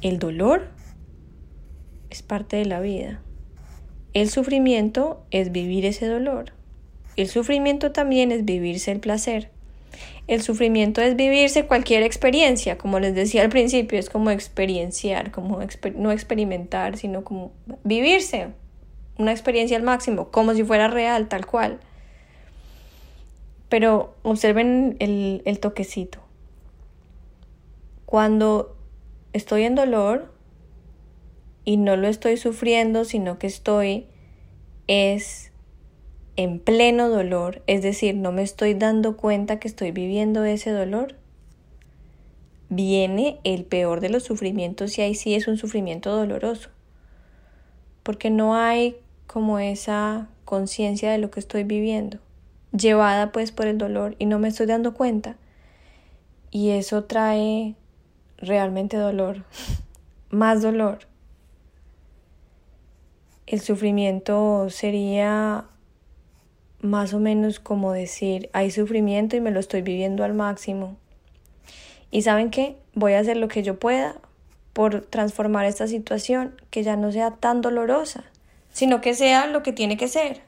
el 0.00 0.18
dolor 0.18 0.68
es 2.10 2.22
parte 2.22 2.56
de 2.56 2.66
la 2.66 2.80
vida. 2.80 3.20
El 4.12 4.30
sufrimiento 4.30 5.24
es 5.30 5.50
vivir 5.50 5.84
ese 5.84 6.06
dolor. 6.06 6.52
El 7.16 7.28
sufrimiento 7.28 7.92
también 7.92 8.32
es 8.32 8.44
vivirse 8.44 8.92
el 8.92 9.00
placer. 9.00 9.50
El 10.26 10.42
sufrimiento 10.42 11.02
es 11.02 11.16
vivirse 11.16 11.66
cualquier 11.66 12.02
experiencia, 12.02 12.78
como 12.78 12.98
les 12.98 13.14
decía 13.14 13.42
al 13.42 13.50
principio, 13.50 13.98
es 13.98 14.08
como 14.08 14.30
experienciar, 14.30 15.30
como 15.30 15.60
no 15.96 16.12
experimentar, 16.12 16.96
sino 16.96 17.24
como 17.24 17.52
vivirse 17.84 18.48
una 19.18 19.32
experiencia 19.32 19.76
al 19.76 19.82
máximo, 19.82 20.30
como 20.30 20.54
si 20.54 20.64
fuera 20.64 20.88
real, 20.88 21.28
tal 21.28 21.46
cual. 21.46 21.78
Pero 23.74 24.14
observen 24.22 24.94
el, 25.00 25.42
el 25.46 25.58
toquecito. 25.58 26.20
Cuando 28.06 28.76
estoy 29.32 29.64
en 29.64 29.74
dolor 29.74 30.32
y 31.64 31.76
no 31.76 31.96
lo 31.96 32.06
estoy 32.06 32.36
sufriendo, 32.36 33.04
sino 33.04 33.36
que 33.40 33.48
estoy 33.48 34.06
es 34.86 35.50
en 36.36 36.60
pleno 36.60 37.08
dolor, 37.08 37.64
es 37.66 37.82
decir, 37.82 38.14
no 38.14 38.30
me 38.30 38.42
estoy 38.42 38.74
dando 38.74 39.16
cuenta 39.16 39.58
que 39.58 39.66
estoy 39.66 39.90
viviendo 39.90 40.44
ese 40.44 40.70
dolor, 40.70 41.16
viene 42.68 43.40
el 43.42 43.64
peor 43.64 44.00
de 44.00 44.10
los 44.10 44.22
sufrimientos 44.22 44.96
y 44.98 45.02
ahí 45.02 45.16
sí 45.16 45.34
es 45.34 45.48
un 45.48 45.56
sufrimiento 45.56 46.14
doloroso, 46.14 46.68
porque 48.04 48.30
no 48.30 48.54
hay 48.54 48.94
como 49.26 49.58
esa 49.58 50.28
conciencia 50.44 51.10
de 51.10 51.18
lo 51.18 51.32
que 51.32 51.40
estoy 51.40 51.64
viviendo, 51.64 52.20
llevada 52.76 53.32
pues 53.32 53.52
por 53.52 53.66
el 53.66 53.78
dolor 53.78 54.16
y 54.18 54.26
no 54.26 54.38
me 54.38 54.48
estoy 54.48 54.66
dando 54.66 54.94
cuenta. 54.94 55.36
Y 56.50 56.70
eso 56.70 57.04
trae 57.04 57.74
realmente 58.38 58.96
dolor, 58.96 59.44
más 60.30 60.62
dolor. 60.62 61.00
El 63.46 63.60
sufrimiento 63.60 64.68
sería 64.70 65.66
más 66.80 67.14
o 67.14 67.18
menos 67.18 67.60
como 67.60 67.92
decir, 67.92 68.50
hay 68.52 68.70
sufrimiento 68.70 69.36
y 69.36 69.40
me 69.40 69.50
lo 69.50 69.60
estoy 69.60 69.82
viviendo 69.82 70.24
al 70.24 70.34
máximo. 70.34 70.96
Y 72.10 72.22
saben 72.22 72.50
qué, 72.50 72.76
voy 72.94 73.14
a 73.14 73.20
hacer 73.20 73.36
lo 73.36 73.48
que 73.48 73.62
yo 73.62 73.78
pueda 73.78 74.16
por 74.72 75.02
transformar 75.02 75.66
esta 75.66 75.86
situación, 75.86 76.54
que 76.70 76.82
ya 76.82 76.96
no 76.96 77.10
sea 77.12 77.32
tan 77.32 77.60
dolorosa, 77.60 78.24
sino 78.72 79.00
que 79.00 79.14
sea 79.14 79.46
lo 79.46 79.62
que 79.62 79.72
tiene 79.72 79.96
que 79.96 80.08
ser. 80.08 80.42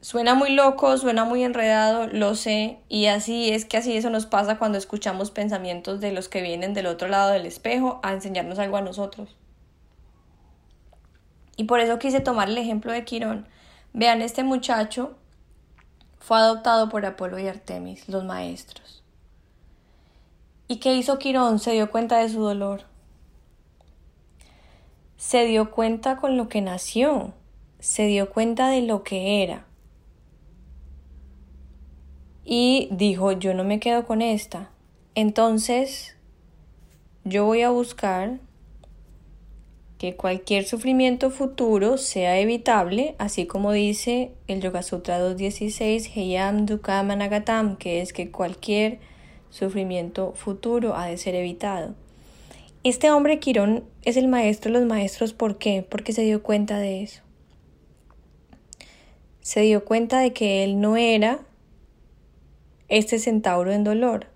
Suena 0.00 0.34
muy 0.34 0.50
loco, 0.50 0.96
suena 0.98 1.24
muy 1.24 1.42
enredado, 1.42 2.06
lo 2.06 2.34
sé, 2.34 2.78
y 2.88 3.06
así 3.06 3.50
es 3.50 3.64
que 3.64 3.78
así 3.78 3.96
eso 3.96 4.10
nos 4.10 4.26
pasa 4.26 4.58
cuando 4.58 4.78
escuchamos 4.78 5.30
pensamientos 5.30 6.00
de 6.00 6.12
los 6.12 6.28
que 6.28 6.42
vienen 6.42 6.74
del 6.74 6.86
otro 6.86 7.08
lado 7.08 7.32
del 7.32 7.46
espejo 7.46 7.98
a 8.02 8.12
enseñarnos 8.12 8.58
algo 8.58 8.76
a 8.76 8.82
nosotros. 8.82 9.36
Y 11.56 11.64
por 11.64 11.80
eso 11.80 11.98
quise 11.98 12.20
tomar 12.20 12.48
el 12.48 12.58
ejemplo 12.58 12.92
de 12.92 13.04
Quirón, 13.04 13.48
Vean, 13.98 14.20
este 14.20 14.44
muchacho 14.44 15.16
fue 16.18 16.36
adoptado 16.36 16.90
por 16.90 17.06
Apolo 17.06 17.38
y 17.38 17.48
Artemis, 17.48 18.10
los 18.10 18.24
maestros. 18.24 19.02
¿Y 20.68 20.80
qué 20.80 20.94
hizo 20.94 21.18
Quirón? 21.18 21.58
Se 21.60 21.72
dio 21.72 21.90
cuenta 21.90 22.18
de 22.18 22.28
su 22.28 22.42
dolor. 22.42 22.82
Se 25.16 25.46
dio 25.46 25.70
cuenta 25.70 26.18
con 26.18 26.36
lo 26.36 26.50
que 26.50 26.60
nació. 26.60 27.32
Se 27.78 28.04
dio 28.04 28.28
cuenta 28.28 28.68
de 28.68 28.82
lo 28.82 29.02
que 29.02 29.42
era. 29.42 29.64
Y 32.48 32.88
dijo, 32.92 33.32
yo 33.32 33.54
no 33.54 33.64
me 33.64 33.80
quedo 33.80 34.06
con 34.06 34.22
esta. 34.22 34.70
Entonces, 35.16 36.16
yo 37.24 37.44
voy 37.44 37.62
a 37.62 37.70
buscar 37.70 38.38
que 39.98 40.14
cualquier 40.14 40.64
sufrimiento 40.64 41.30
futuro 41.30 41.98
sea 41.98 42.38
evitable, 42.38 43.16
así 43.18 43.46
como 43.46 43.72
dice 43.72 44.30
el 44.46 44.60
Yoga 44.60 44.82
Sutra 44.82 45.18
2.16, 45.20 46.12
Heyam 46.14 46.66
Dukam 46.66 47.10
Anagatam, 47.10 47.76
que 47.76 48.00
es 48.00 48.12
que 48.12 48.30
cualquier 48.30 49.00
sufrimiento 49.50 50.32
futuro 50.34 50.94
ha 50.94 51.06
de 51.06 51.16
ser 51.16 51.34
evitado. 51.34 51.94
Este 52.84 53.10
hombre 53.10 53.40
Quirón 53.40 53.82
es 54.02 54.16
el 54.16 54.28
maestro 54.28 54.70
de 54.70 54.78
los 54.78 54.88
maestros, 54.88 55.32
¿por 55.32 55.58
qué? 55.58 55.84
Porque 55.88 56.12
se 56.12 56.22
dio 56.22 56.44
cuenta 56.44 56.78
de 56.78 57.02
eso. 57.02 57.22
Se 59.40 59.62
dio 59.62 59.84
cuenta 59.84 60.20
de 60.20 60.32
que 60.32 60.62
él 60.62 60.80
no 60.80 60.96
era 60.96 61.40
este 62.88 63.18
centauro 63.18 63.72
en 63.72 63.84
dolor. 63.84 64.26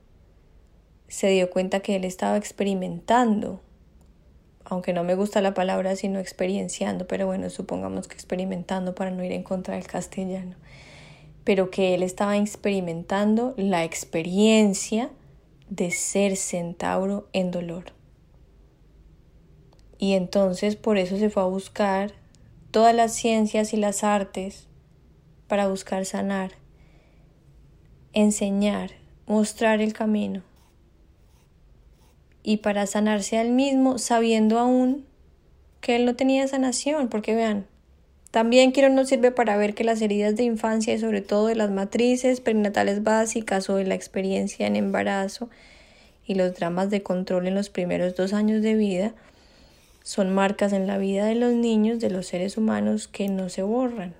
Se 1.08 1.28
dio 1.28 1.50
cuenta 1.50 1.80
que 1.80 1.96
él 1.96 2.04
estaba 2.04 2.36
experimentando 2.36 3.60
aunque 4.70 4.92
no 4.92 5.02
me 5.02 5.16
gusta 5.16 5.40
la 5.40 5.52
palabra, 5.52 5.96
sino 5.96 6.20
experienciando, 6.20 7.06
pero 7.08 7.26
bueno, 7.26 7.50
supongamos 7.50 8.06
que 8.06 8.14
experimentando 8.14 8.94
para 8.94 9.10
no 9.10 9.24
ir 9.24 9.32
en 9.32 9.42
contra 9.42 9.74
del 9.74 9.86
castellano, 9.86 10.54
pero 11.42 11.70
que 11.70 11.94
él 11.94 12.04
estaba 12.04 12.36
experimentando 12.36 13.52
la 13.56 13.82
experiencia 13.82 15.10
de 15.68 15.90
ser 15.90 16.36
centauro 16.36 17.28
en 17.32 17.50
dolor. 17.50 17.86
Y 19.98 20.12
entonces 20.12 20.76
por 20.76 20.98
eso 20.98 21.16
se 21.16 21.30
fue 21.30 21.42
a 21.42 21.46
buscar 21.46 22.12
todas 22.70 22.94
las 22.94 23.12
ciencias 23.12 23.74
y 23.74 23.76
las 23.76 24.04
artes 24.04 24.68
para 25.48 25.66
buscar 25.66 26.04
sanar, 26.06 26.52
enseñar, 28.12 28.90
mostrar 29.26 29.80
el 29.80 29.92
camino 29.92 30.42
y 32.42 32.58
para 32.58 32.86
sanarse 32.86 33.38
al 33.38 33.50
mismo 33.50 33.98
sabiendo 33.98 34.58
aún 34.58 35.04
que 35.80 35.96
él 35.96 36.04
no 36.04 36.16
tenía 36.16 36.46
sanación, 36.48 37.08
porque 37.08 37.34
vean, 37.34 37.66
también 38.30 38.70
quiero 38.70 38.90
nos 38.90 39.08
sirve 39.08 39.30
para 39.30 39.56
ver 39.56 39.74
que 39.74 39.84
las 39.84 40.00
heridas 40.02 40.36
de 40.36 40.44
infancia 40.44 40.94
y 40.94 40.98
sobre 40.98 41.20
todo 41.20 41.46
de 41.46 41.56
las 41.56 41.70
matrices 41.70 42.40
perinatales 42.40 43.02
básicas 43.02 43.68
o 43.70 43.76
de 43.76 43.86
la 43.86 43.94
experiencia 43.94 44.66
en 44.66 44.76
embarazo 44.76 45.48
y 46.26 46.34
los 46.34 46.54
dramas 46.54 46.90
de 46.90 47.02
control 47.02 47.48
en 47.48 47.54
los 47.54 47.70
primeros 47.70 48.14
dos 48.14 48.32
años 48.32 48.62
de 48.62 48.74
vida 48.74 49.14
son 50.02 50.32
marcas 50.32 50.72
en 50.72 50.86
la 50.86 50.98
vida 50.98 51.26
de 51.26 51.34
los 51.34 51.52
niños, 51.52 51.98
de 52.00 52.10
los 52.10 52.26
seres 52.26 52.56
humanos 52.56 53.08
que 53.08 53.28
no 53.28 53.48
se 53.48 53.62
borran. 53.62 54.14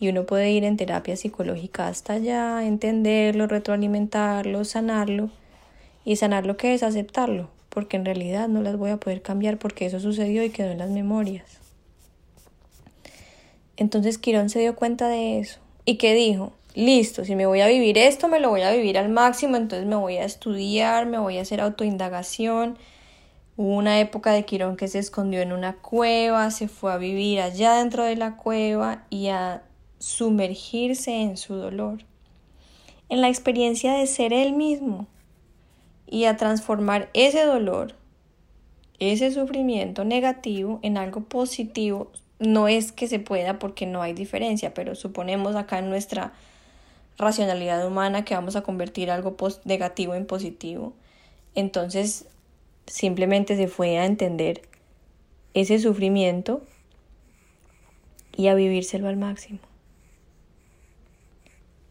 Y 0.00 0.08
uno 0.08 0.26
puede 0.26 0.50
ir 0.50 0.64
en 0.64 0.76
terapia 0.76 1.16
psicológica 1.16 1.88
hasta 1.88 2.14
allá, 2.14 2.66
entenderlo, 2.66 3.46
retroalimentarlo, 3.46 4.64
sanarlo 4.64 5.30
y 6.04 6.16
sanar 6.16 6.46
lo 6.46 6.56
que 6.56 6.74
es 6.74 6.82
aceptarlo, 6.82 7.48
porque 7.68 7.96
en 7.96 8.04
realidad 8.04 8.48
no 8.48 8.60
las 8.62 8.76
voy 8.76 8.90
a 8.90 8.98
poder 8.98 9.22
cambiar 9.22 9.58
porque 9.58 9.86
eso 9.86 10.00
sucedió 10.00 10.44
y 10.44 10.50
quedó 10.50 10.70
en 10.70 10.78
las 10.78 10.90
memorias. 10.90 11.60
Entonces 13.76 14.18
Quirón 14.18 14.50
se 14.50 14.60
dio 14.60 14.76
cuenta 14.76 15.08
de 15.08 15.38
eso 15.38 15.58
y 15.84 15.96
que 15.96 16.14
dijo, 16.14 16.52
listo, 16.74 17.24
si 17.24 17.34
me 17.34 17.46
voy 17.46 17.60
a 17.60 17.66
vivir 17.66 17.98
esto, 17.98 18.28
me 18.28 18.40
lo 18.40 18.50
voy 18.50 18.62
a 18.62 18.72
vivir 18.72 18.98
al 18.98 19.08
máximo, 19.08 19.56
entonces 19.56 19.86
me 19.86 19.96
voy 19.96 20.16
a 20.16 20.24
estudiar, 20.24 21.06
me 21.06 21.18
voy 21.18 21.38
a 21.38 21.42
hacer 21.42 21.60
autoindagación. 21.60 22.78
Hubo 23.56 23.76
una 23.76 24.00
época 24.00 24.32
de 24.32 24.44
Quirón 24.44 24.76
que 24.76 24.88
se 24.88 24.98
escondió 24.98 25.40
en 25.40 25.52
una 25.52 25.74
cueva, 25.74 26.50
se 26.50 26.68
fue 26.68 26.92
a 26.92 26.96
vivir 26.96 27.40
allá 27.40 27.74
dentro 27.74 28.04
de 28.04 28.16
la 28.16 28.36
cueva 28.36 29.04
y 29.10 29.28
a 29.28 29.62
sumergirse 29.98 31.22
en 31.22 31.36
su 31.36 31.54
dolor, 31.54 32.04
en 33.08 33.20
la 33.20 33.28
experiencia 33.28 33.94
de 33.94 34.06
ser 34.06 34.32
él 34.32 34.52
mismo, 34.52 35.06
y 36.06 36.26
a 36.26 36.36
transformar 36.36 37.10
ese 37.14 37.44
dolor, 37.44 37.94
ese 38.98 39.32
sufrimiento 39.32 40.04
negativo 40.04 40.78
en 40.82 40.96
algo 40.96 41.22
positivo. 41.22 42.10
No 42.38 42.68
es 42.68 42.92
que 42.92 43.08
se 43.08 43.18
pueda 43.18 43.58
porque 43.58 43.86
no 43.86 44.02
hay 44.02 44.12
diferencia, 44.12 44.74
pero 44.74 44.94
suponemos 44.94 45.56
acá 45.56 45.78
en 45.78 45.88
nuestra 45.88 46.32
racionalidad 47.16 47.86
humana 47.86 48.24
que 48.24 48.34
vamos 48.34 48.56
a 48.56 48.62
convertir 48.62 49.10
algo 49.10 49.36
negativo 49.64 50.14
en 50.14 50.26
positivo. 50.26 50.92
Entonces 51.54 52.26
simplemente 52.86 53.56
se 53.56 53.68
fue 53.68 53.98
a 53.98 54.04
entender 54.04 54.62
ese 55.54 55.78
sufrimiento 55.78 56.62
y 58.36 58.48
a 58.48 58.54
vivírselo 58.54 59.08
al 59.08 59.16
máximo. 59.16 59.60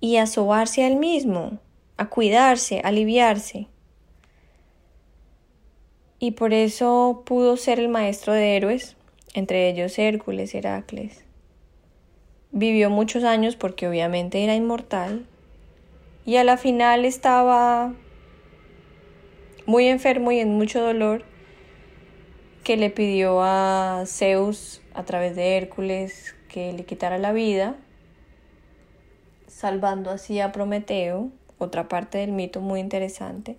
Y 0.03 0.17
a 0.17 0.27
sobarse 0.27 0.83
a 0.83 0.87
él 0.87 0.97
mismo, 0.97 1.59
a 1.95 2.09
cuidarse, 2.09 2.81
a 2.83 2.89
aliviarse. 2.89 3.67
Y 6.19 6.31
por 6.31 6.53
eso 6.53 7.23
pudo 7.25 7.55
ser 7.55 7.79
el 7.79 7.87
maestro 7.87 8.33
de 8.33 8.57
héroes, 8.57 8.97
entre 9.33 9.69
ellos 9.69 9.97
Hércules, 9.97 10.53
Heracles. 10.53 11.23
Vivió 12.51 12.89
muchos 12.89 13.23
años 13.23 13.55
porque 13.55 13.87
obviamente 13.87 14.43
era 14.43 14.55
inmortal 14.55 15.25
y 16.25 16.35
a 16.35 16.43
la 16.43 16.57
final 16.57 17.05
estaba 17.05 17.93
muy 19.65 19.87
enfermo 19.87 20.33
y 20.33 20.39
en 20.39 20.53
mucho 20.53 20.81
dolor 20.81 21.23
que 22.65 22.75
le 22.75 22.89
pidió 22.89 23.41
a 23.41 24.03
Zeus 24.05 24.81
a 24.93 25.03
través 25.03 25.37
de 25.37 25.55
Hércules 25.55 26.35
que 26.49 26.73
le 26.73 26.83
quitara 26.83 27.17
la 27.19 27.31
vida, 27.31 27.77
salvando 29.53 30.09
así 30.09 30.39
a 30.39 30.51
Prometeo, 30.51 31.29
otra 31.57 31.87
parte 31.87 32.17
del 32.17 32.31
mito 32.31 32.59
muy 32.59 32.79
interesante, 32.79 33.57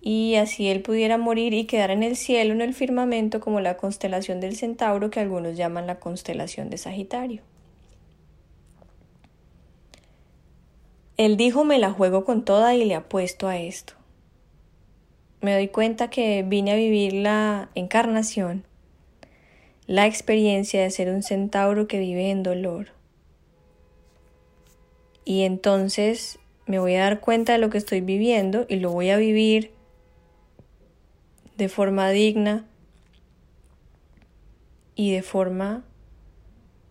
y 0.00 0.36
así 0.36 0.68
él 0.68 0.82
pudiera 0.82 1.18
morir 1.18 1.54
y 1.54 1.64
quedar 1.64 1.90
en 1.90 2.02
el 2.02 2.16
cielo, 2.16 2.52
en 2.52 2.60
el 2.60 2.74
firmamento, 2.74 3.40
como 3.40 3.60
la 3.60 3.76
constelación 3.76 4.40
del 4.40 4.56
centauro 4.56 5.10
que 5.10 5.20
algunos 5.20 5.56
llaman 5.56 5.86
la 5.86 5.98
constelación 5.98 6.70
de 6.70 6.78
Sagitario. 6.78 7.42
Él 11.16 11.36
dijo 11.36 11.64
me 11.64 11.78
la 11.78 11.90
juego 11.90 12.24
con 12.24 12.44
toda 12.44 12.76
y 12.76 12.84
le 12.84 12.94
apuesto 12.94 13.48
a 13.48 13.58
esto. 13.58 13.94
Me 15.40 15.52
doy 15.52 15.68
cuenta 15.68 16.10
que 16.10 16.44
vine 16.46 16.72
a 16.72 16.76
vivir 16.76 17.12
la 17.12 17.70
encarnación, 17.74 18.64
la 19.86 20.06
experiencia 20.06 20.80
de 20.80 20.90
ser 20.90 21.10
un 21.10 21.22
centauro 21.22 21.88
que 21.88 21.98
vive 21.98 22.30
en 22.30 22.44
dolor. 22.44 22.97
Y 25.28 25.42
entonces 25.42 26.38
me 26.64 26.78
voy 26.78 26.94
a 26.94 27.00
dar 27.00 27.20
cuenta 27.20 27.52
de 27.52 27.58
lo 27.58 27.68
que 27.68 27.76
estoy 27.76 28.00
viviendo 28.00 28.64
y 28.66 28.76
lo 28.76 28.90
voy 28.90 29.10
a 29.10 29.18
vivir 29.18 29.72
de 31.58 31.68
forma 31.68 32.08
digna 32.08 32.64
y 34.94 35.12
de 35.12 35.20
forma 35.20 35.84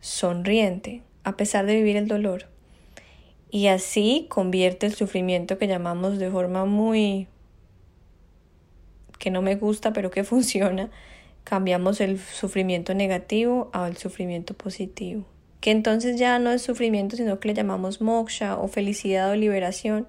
sonriente, 0.01 1.01
a 1.23 1.35
pesar 1.35 1.65
de 1.65 1.77
vivir 1.77 1.97
el 1.97 2.07
dolor. 2.07 2.45
Y 3.49 3.69
así 3.69 4.27
convierte 4.29 4.85
el 4.85 4.93
sufrimiento 4.93 5.57
que 5.57 5.65
llamamos 5.65 6.19
de 6.19 6.29
forma 6.29 6.65
muy 6.65 7.27
que 9.17 9.31
no 9.31 9.41
me 9.41 9.55
gusta 9.55 9.93
pero 9.93 10.11
que 10.11 10.23
funciona, 10.23 10.91
cambiamos 11.43 12.01
el 12.01 12.19
sufrimiento 12.19 12.93
negativo 12.93 13.71
al 13.73 13.97
sufrimiento 13.97 14.53
positivo, 14.53 15.25
que 15.61 15.71
entonces 15.71 16.17
ya 16.17 16.39
no 16.39 16.51
es 16.51 16.61
sufrimiento 16.61 17.15
sino 17.15 17.39
que 17.39 17.49
le 17.49 17.53
llamamos 17.53 18.01
moksha 18.01 18.57
o 18.57 18.67
felicidad 18.67 19.31
o 19.31 19.35
liberación 19.35 20.07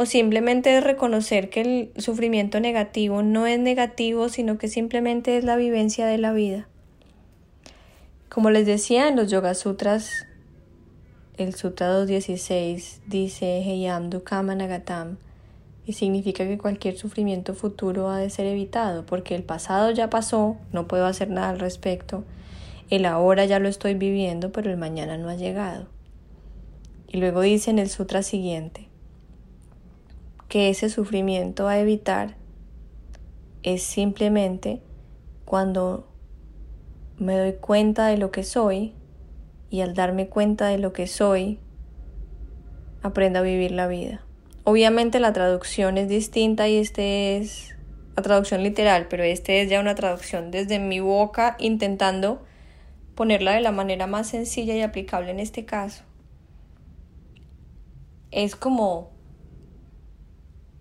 o 0.00 0.06
simplemente 0.06 0.76
es 0.76 0.84
reconocer 0.84 1.50
que 1.50 1.60
el 1.60 2.00
sufrimiento 2.00 2.60
negativo 2.60 3.24
no 3.24 3.48
es 3.48 3.58
negativo, 3.58 4.28
sino 4.28 4.56
que 4.56 4.68
simplemente 4.68 5.36
es 5.36 5.42
la 5.42 5.56
vivencia 5.56 6.06
de 6.06 6.18
la 6.18 6.32
vida. 6.32 6.68
Como 8.28 8.50
les 8.50 8.64
decía 8.64 9.08
en 9.08 9.16
los 9.16 9.28
Yoga 9.28 9.54
Sutras, 9.54 10.12
el 11.36 11.52
Sutra 11.56 11.88
216 11.88 13.00
dice 13.08 13.58
Heyam 13.58 14.08
Dukkhamanagatam 14.08 15.16
y 15.84 15.94
significa 15.94 16.46
que 16.46 16.58
cualquier 16.58 16.96
sufrimiento 16.96 17.54
futuro 17.54 18.08
ha 18.08 18.18
de 18.18 18.30
ser 18.30 18.46
evitado, 18.46 19.04
porque 19.04 19.34
el 19.34 19.42
pasado 19.42 19.90
ya 19.90 20.08
pasó, 20.08 20.56
no 20.72 20.86
puedo 20.86 21.06
hacer 21.06 21.28
nada 21.28 21.48
al 21.48 21.58
respecto, 21.58 22.22
el 22.90 23.04
ahora 23.04 23.44
ya 23.44 23.58
lo 23.58 23.68
estoy 23.68 23.94
viviendo, 23.94 24.52
pero 24.52 24.70
el 24.70 24.76
mañana 24.76 25.18
no 25.18 25.28
ha 25.28 25.34
llegado. 25.34 25.86
Y 27.06 27.18
luego 27.18 27.40
dice 27.40 27.70
en 27.70 27.78
el 27.78 27.88
sutra 27.88 28.22
siguiente, 28.22 28.88
que 30.48 30.70
ese 30.70 30.88
sufrimiento 30.88 31.68
a 31.68 31.78
evitar 31.78 32.36
es 33.62 33.82
simplemente 33.82 34.80
cuando 35.44 36.08
me 37.18 37.36
doy 37.36 37.54
cuenta 37.54 38.06
de 38.06 38.16
lo 38.16 38.30
que 38.30 38.44
soy 38.44 38.94
y 39.70 39.80
al 39.82 39.94
darme 39.94 40.28
cuenta 40.28 40.68
de 40.68 40.78
lo 40.78 40.92
que 40.92 41.06
soy, 41.06 41.58
aprendo 43.02 43.40
a 43.40 43.42
vivir 43.42 43.72
la 43.72 43.86
vida. 43.86 44.22
Obviamente 44.64 45.20
la 45.20 45.32
traducción 45.32 45.98
es 45.98 46.08
distinta 46.08 46.68
y 46.68 46.76
este 46.76 47.38
es 47.38 47.74
la 48.16 48.22
traducción 48.22 48.62
literal, 48.62 49.06
pero 49.08 49.22
este 49.22 49.62
es 49.62 49.70
ya 49.70 49.80
una 49.80 49.94
traducción 49.94 50.50
desde 50.50 50.78
mi 50.78 51.00
boca 51.00 51.56
intentando 51.58 52.42
ponerla 53.18 53.50
de 53.50 53.60
la 53.60 53.72
manera 53.72 54.06
más 54.06 54.28
sencilla 54.28 54.76
y 54.76 54.82
aplicable 54.82 55.32
en 55.32 55.40
este 55.40 55.64
caso. 55.64 56.04
Es 58.30 58.54
como 58.54 59.10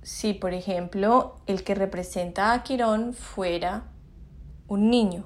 si, 0.04 0.36
por 0.36 0.54
ejemplo, 0.54 1.38
el 1.48 1.64
que 1.64 1.74
representa 1.74 2.54
a 2.54 2.62
Quirón 2.62 3.16
fuera 3.16 3.86
un 4.68 4.92
niño 4.92 5.24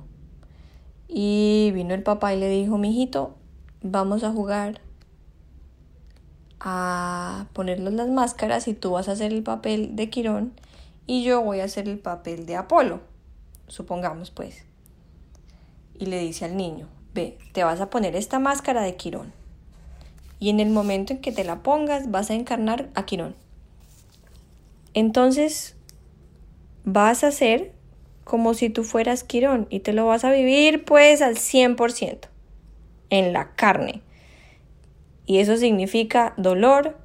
y 1.10 1.72
vino 1.74 1.94
el 1.94 2.02
papá 2.02 2.34
y 2.34 2.40
le 2.40 2.48
dijo, 2.48 2.78
mijito, 2.78 3.36
vamos 3.82 4.24
a 4.24 4.32
jugar 4.32 4.80
a 6.62 7.48
ponernos 7.52 7.92
las 7.92 8.08
máscaras 8.08 8.70
y 8.70 8.74
tú 8.74 8.92
vas 8.92 9.10
a 9.10 9.12
hacer 9.12 9.34
el 9.34 9.44
papel 9.44 9.98
de 9.98 10.10
Quirón 10.10 10.54
y 11.08 11.26
yo 11.26 11.42
voy 11.44 11.60
a 11.60 11.66
hacer 11.66 11.90
el 11.90 12.00
papel 12.00 12.46
de 12.46 12.56
Apolo, 12.56 13.02
supongamos 13.68 14.32
pues. 14.32 14.64
Y 16.00 16.06
le 16.06 16.18
dice 16.18 16.46
al 16.46 16.56
niño, 16.56 16.88
ve, 17.14 17.38
te 17.54 17.64
vas 17.64 17.82
a 17.82 17.90
poner 17.90 18.16
esta 18.16 18.40
máscara 18.40 18.82
de 18.82 18.96
Quirón. 18.96 19.34
Y 20.40 20.50
en 20.50 20.60
el 20.60 20.70
momento 20.70 21.14
en 21.14 21.22
que 21.22 21.32
te 21.32 21.44
la 21.44 21.62
pongas 21.64 22.10
vas 22.10 22.30
a 22.32 22.34
encarnar 22.34 22.90
a 22.96 23.06
Quirón. 23.06 23.36
Entonces 24.94 25.76
vas 26.84 27.24
a 27.24 27.28
hacer 27.28 27.72
como 28.24 28.54
si 28.54 28.70
tú 28.70 28.84
fueras 28.84 29.24
Quirón 29.24 29.68
y 29.70 29.82
te 29.82 29.94
lo 29.94 30.06
vas 30.06 30.24
a 30.24 30.32
vivir 30.32 30.84
pues 30.86 31.22
al 31.22 31.36
100% 31.36 32.28
en 33.10 33.34
la 33.34 33.54
carne. 33.54 34.02
Y 35.26 35.38
eso 35.38 35.58
significa 35.58 36.34
dolor, 36.38 36.98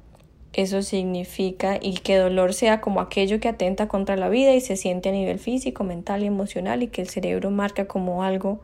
eso 0.53 0.81
significa 0.81 1.77
y 1.81 1.93
que 1.93 2.17
dolor 2.17 2.53
sea 2.53 2.81
como 2.81 2.99
aquello 2.99 3.39
que 3.39 3.47
atenta 3.47 3.87
contra 3.87 4.17
la 4.17 4.29
vida 4.29 4.53
y 4.55 4.61
se 4.61 4.75
siente 4.75 5.09
a 5.09 5.11
nivel 5.11 5.39
físico, 5.39 5.83
mental 5.83 6.23
y 6.23 6.27
emocional 6.27 6.81
y 6.81 6.87
que 6.87 7.01
el 7.01 7.09
cerebro 7.09 7.51
marca 7.51 7.87
como 7.87 8.23
algo 8.23 8.59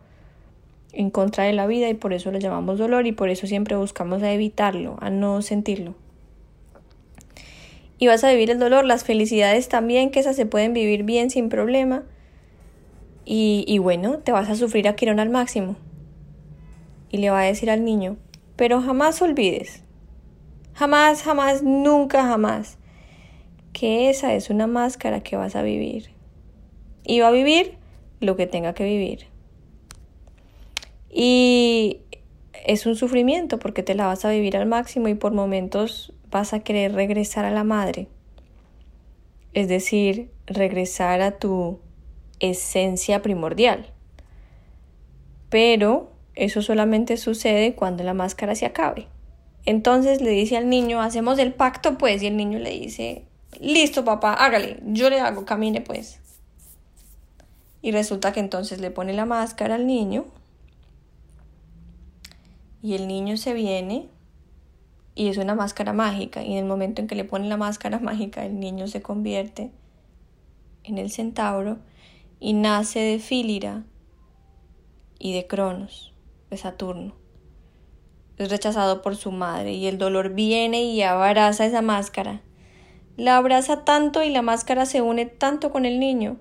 en 0.94 1.10
contra 1.10 1.44
de 1.44 1.54
la 1.54 1.68
vida 1.68 1.90
y 1.90 1.94
por 1.94 2.14
eso 2.14 2.32
lo 2.32 2.40
llamamos 2.40 2.80
dolor 2.80 3.08
y 3.08 3.12
por 3.12 3.30
eso 3.30 3.48
siempre 3.48 3.76
buscamos 3.76 4.24
a 4.24 4.32
evitarlo, 4.32 4.98
a 5.02 5.10
no 5.10 5.42
sentirlo 5.42 5.96
y 8.04 8.08
vas 8.08 8.22
a 8.26 8.32
vivir 8.32 8.52
el 8.52 8.60
dolor, 8.60 8.84
las 8.84 9.06
felicidades 9.06 9.70
también, 9.70 10.12
que 10.12 10.20
esas 10.20 10.36
se 10.36 10.46
pueden 10.46 10.74
vivir 10.74 11.04
bien 11.04 11.30
sin 11.30 11.48
problema. 11.48 12.04
Y, 13.24 13.64
y 13.66 13.78
bueno, 13.78 14.18
te 14.18 14.34
vas 14.34 14.50
a 14.50 14.56
sufrir 14.56 14.90
a 14.90 14.96
Quirón 14.98 15.22
al 15.22 15.30
máximo. 15.30 15.78
Y 17.10 17.20
le 17.20 17.30
va 17.30 17.40
a 17.40 17.46
decir 17.46 17.72
al 17.72 17.86
niño, 17.86 18.18
pero 18.58 18.82
jamás 18.82 19.22
olvides, 19.22 19.84
jamás, 20.74 21.22
jamás, 21.22 21.64
nunca, 21.64 22.24
jamás, 22.24 22.78
que 23.72 24.10
esa 24.10 24.34
es 24.34 24.50
una 24.50 24.68
máscara 24.68 25.22
que 25.22 25.38
vas 25.38 25.56
a 25.56 25.62
vivir. 25.62 26.10
Y 27.06 27.22
va 27.22 27.30
a 27.30 27.32
vivir 27.32 27.78
lo 28.20 28.36
que 28.36 28.48
tenga 28.48 28.74
que 28.74 28.84
vivir. 28.84 29.28
Y 31.14 32.02
es 32.66 32.88
un 32.88 32.96
sufrimiento 32.96 33.60
porque 33.60 33.84
te 33.84 33.94
la 33.94 34.08
vas 34.08 34.26
a 34.26 34.32
vivir 34.32 34.58
al 34.58 34.66
máximo 34.66 35.08
y 35.08 35.14
por 35.14 35.32
momentos 35.32 36.12
vas 36.32 36.54
a 36.54 36.62
querer 36.62 36.94
regresar 36.94 37.46
a 37.46 37.52
la 37.52 37.64
madre, 37.64 38.08
es 39.54 39.68
decir, 39.68 40.32
regresar 40.48 41.22
a 41.22 41.38
tu 41.38 41.80
esencia 42.40 43.22
primordial. 43.22 43.92
Pero 45.50 46.12
eso 46.34 46.64
solamente 46.64 47.18
sucede 47.18 47.76
cuando 47.76 48.04
la 48.04 48.16
máscara 48.16 48.56
se 48.56 48.66
acabe. 48.66 49.08
Entonces 49.66 50.20
le 50.20 50.32
dice 50.32 50.58
al 50.58 50.68
niño, 50.68 51.00
hacemos 51.00 51.38
el 51.38 51.54
pacto 51.54 51.98
pues, 52.00 52.24
y 52.24 52.28
el 52.28 52.36
niño 52.36 52.58
le 52.58 52.72
dice, 52.72 53.26
listo 53.60 54.04
papá, 54.04 54.34
hágale, 54.34 54.80
yo 54.88 55.12
le 55.12 55.20
hago, 55.20 55.46
camine 55.46 55.82
pues. 55.82 56.20
Y 57.84 57.92
resulta 57.92 58.32
que 58.32 58.40
entonces 58.40 58.82
le 58.82 58.90
pone 58.90 59.14
la 59.14 59.26
máscara 59.26 59.76
al 59.76 59.86
niño 59.86 60.26
y 62.84 62.96
el 62.96 63.08
niño 63.08 63.38
se 63.38 63.54
viene 63.54 64.10
y 65.16 65.30
es 65.30 65.38
una 65.38 65.56
máscara 65.56 65.94
mágica 65.94 66.44
y 66.44 66.52
en 66.52 66.58
el 66.58 66.66
momento 66.66 67.02
en 67.02 67.08
que 67.08 67.16
le 67.16 67.24
ponen 67.24 67.48
la 67.48 67.56
máscara 67.56 67.98
mágica 68.00 68.46
el 68.46 68.60
niño 68.60 68.88
se 68.88 69.02
convierte 69.02 69.72
en 70.84 70.98
el 70.98 71.10
centauro 71.10 71.78
y 72.42 72.52
nace 72.52 73.00
de 73.00 73.20
Fílira 73.20 73.86
y 75.18 75.34
de 75.34 75.48
Cronos, 75.48 76.14
de 76.50 76.58
Saturno. 76.58 77.16
Es 78.38 78.50
rechazado 78.50 79.02
por 79.02 79.16
su 79.16 79.32
madre 79.32 79.72
y 79.74 79.88
el 79.88 79.98
dolor 79.98 80.34
viene 80.34 80.84
y 80.84 81.02
abraza 81.04 81.66
esa 81.66 81.82
máscara, 81.82 82.42
la 83.16 83.38
abraza 83.38 83.86
tanto 83.86 84.24
y 84.24 84.30
la 84.30 84.42
máscara 84.42 84.86
se 84.86 85.02
une 85.02 85.26
tanto 85.26 85.72
con 85.72 85.86
el 85.86 86.00
niño 86.00 86.38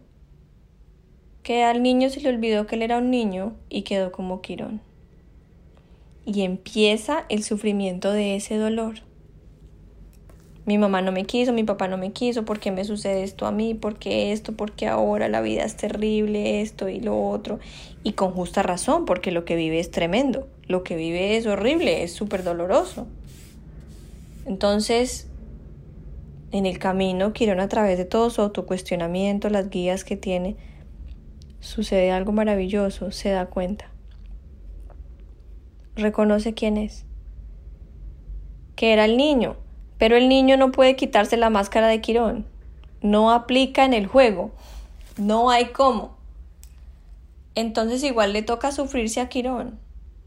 que 1.45 1.63
al 1.63 1.83
niño 1.83 2.09
se 2.09 2.21
le 2.21 2.31
olvidó 2.31 2.67
que 2.67 2.77
él 2.77 2.83
era 2.83 2.99
un 2.99 3.11
niño 3.11 3.55
y 3.69 3.83
quedó 3.83 4.11
como 4.11 4.41
Quirón. 4.41 4.92
Y 6.25 6.43
empieza 6.43 7.25
el 7.29 7.43
sufrimiento 7.43 8.13
de 8.13 8.37
ese 8.37 8.57
dolor. 8.57 9.01
Mi 10.65 10.79
mamá 10.79 11.03
no 11.03 11.11
me 11.11 11.25
quiso, 11.25 11.53
mi 11.53 11.65
papá 11.65 11.89
no 11.89 11.99
me 11.99 12.13
quiso, 12.13 12.45
¿por 12.45 12.61
qué 12.61 12.71
me 12.71 12.85
sucede 12.85 13.25
esto 13.25 13.47
a 13.47 13.51
mí? 13.53 13.75
¿Por 13.75 13.99
qué 13.99 14.31
esto? 14.31 14.53
¿Por 14.53 14.71
qué 14.71 14.87
ahora 14.87 15.29
la 15.29 15.41
vida 15.41 15.65
es 15.65 15.77
terrible? 15.77 16.61
Esto 16.61 16.89
y 16.89 17.01
lo 17.01 17.21
otro. 17.29 17.59
Y 18.05 18.13
con 18.13 18.31
justa 18.31 18.63
razón, 18.63 19.05
porque 19.05 19.33
lo 19.33 19.45
que 19.45 19.57
vive 19.57 19.81
es 19.81 19.91
tremendo. 19.91 20.47
Lo 20.69 20.85
que 20.85 20.95
vive 20.95 21.37
es 21.37 21.47
horrible, 21.47 22.05
es 22.05 22.13
súper 22.13 22.45
doloroso. 22.45 23.09
Entonces, 24.47 25.27
en 26.53 26.67
el 26.67 26.79
camino, 26.79 27.33
Quirón 27.33 27.59
a 27.59 27.69
través 27.69 27.99
de 27.99 28.05
todo 28.05 28.31
su 28.31 28.41
autocuestionamiento, 28.41 29.51
las 29.51 29.69
guías 29.69 30.05
que 30.05 30.17
tiene, 30.17 30.57
sucede 31.59 32.13
algo 32.13 32.31
maravilloso, 32.31 33.11
se 33.11 33.31
da 33.31 33.47
cuenta. 33.47 33.92
Reconoce 35.95 36.55
quién 36.55 36.79
es. 36.79 37.05
Que 38.77 38.95
era 38.95 39.05
el 39.05 39.17
niño, 39.17 39.57
pero 39.99 40.17
el 40.17 40.29
niño 40.29 40.57
no 40.57 40.73
puede 40.73 40.97
quitarse 40.97 41.37
la 41.37 41.51
máscara 41.51 41.87
de 41.87 42.01
Quirón. 42.01 42.47
No 43.03 43.31
aplica 43.31 43.85
en 43.85 43.93
el 43.93 44.07
juego. 44.07 44.53
No 45.19 45.51
hay 45.51 45.67
cómo. 45.67 46.17
Entonces 47.55 48.03
igual 48.03 48.33
le 48.33 48.43
toca 48.43 48.73
sufrirse 48.73 49.21
a 49.21 49.29
Quirón, 49.29 49.79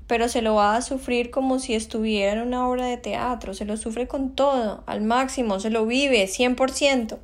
pero 0.05 0.29
se 0.29 0.43
lo 0.43 0.55
va 0.55 0.75
a 0.75 0.81
sufrir 0.83 1.31
como 1.31 1.57
si 1.57 1.73
estuviera 1.73 2.33
en 2.33 2.47
una 2.47 2.67
obra 2.67 2.85
de 2.85 2.97
teatro, 2.97 3.55
se 3.55 3.65
lo 3.65 3.77
sufre 3.77 4.07
con 4.07 4.35
todo, 4.35 4.83
al 4.85 5.01
máximo, 5.01 5.59
se 5.59 5.71
lo 5.71 5.87
vive, 5.87 6.25
100%. 6.27 7.17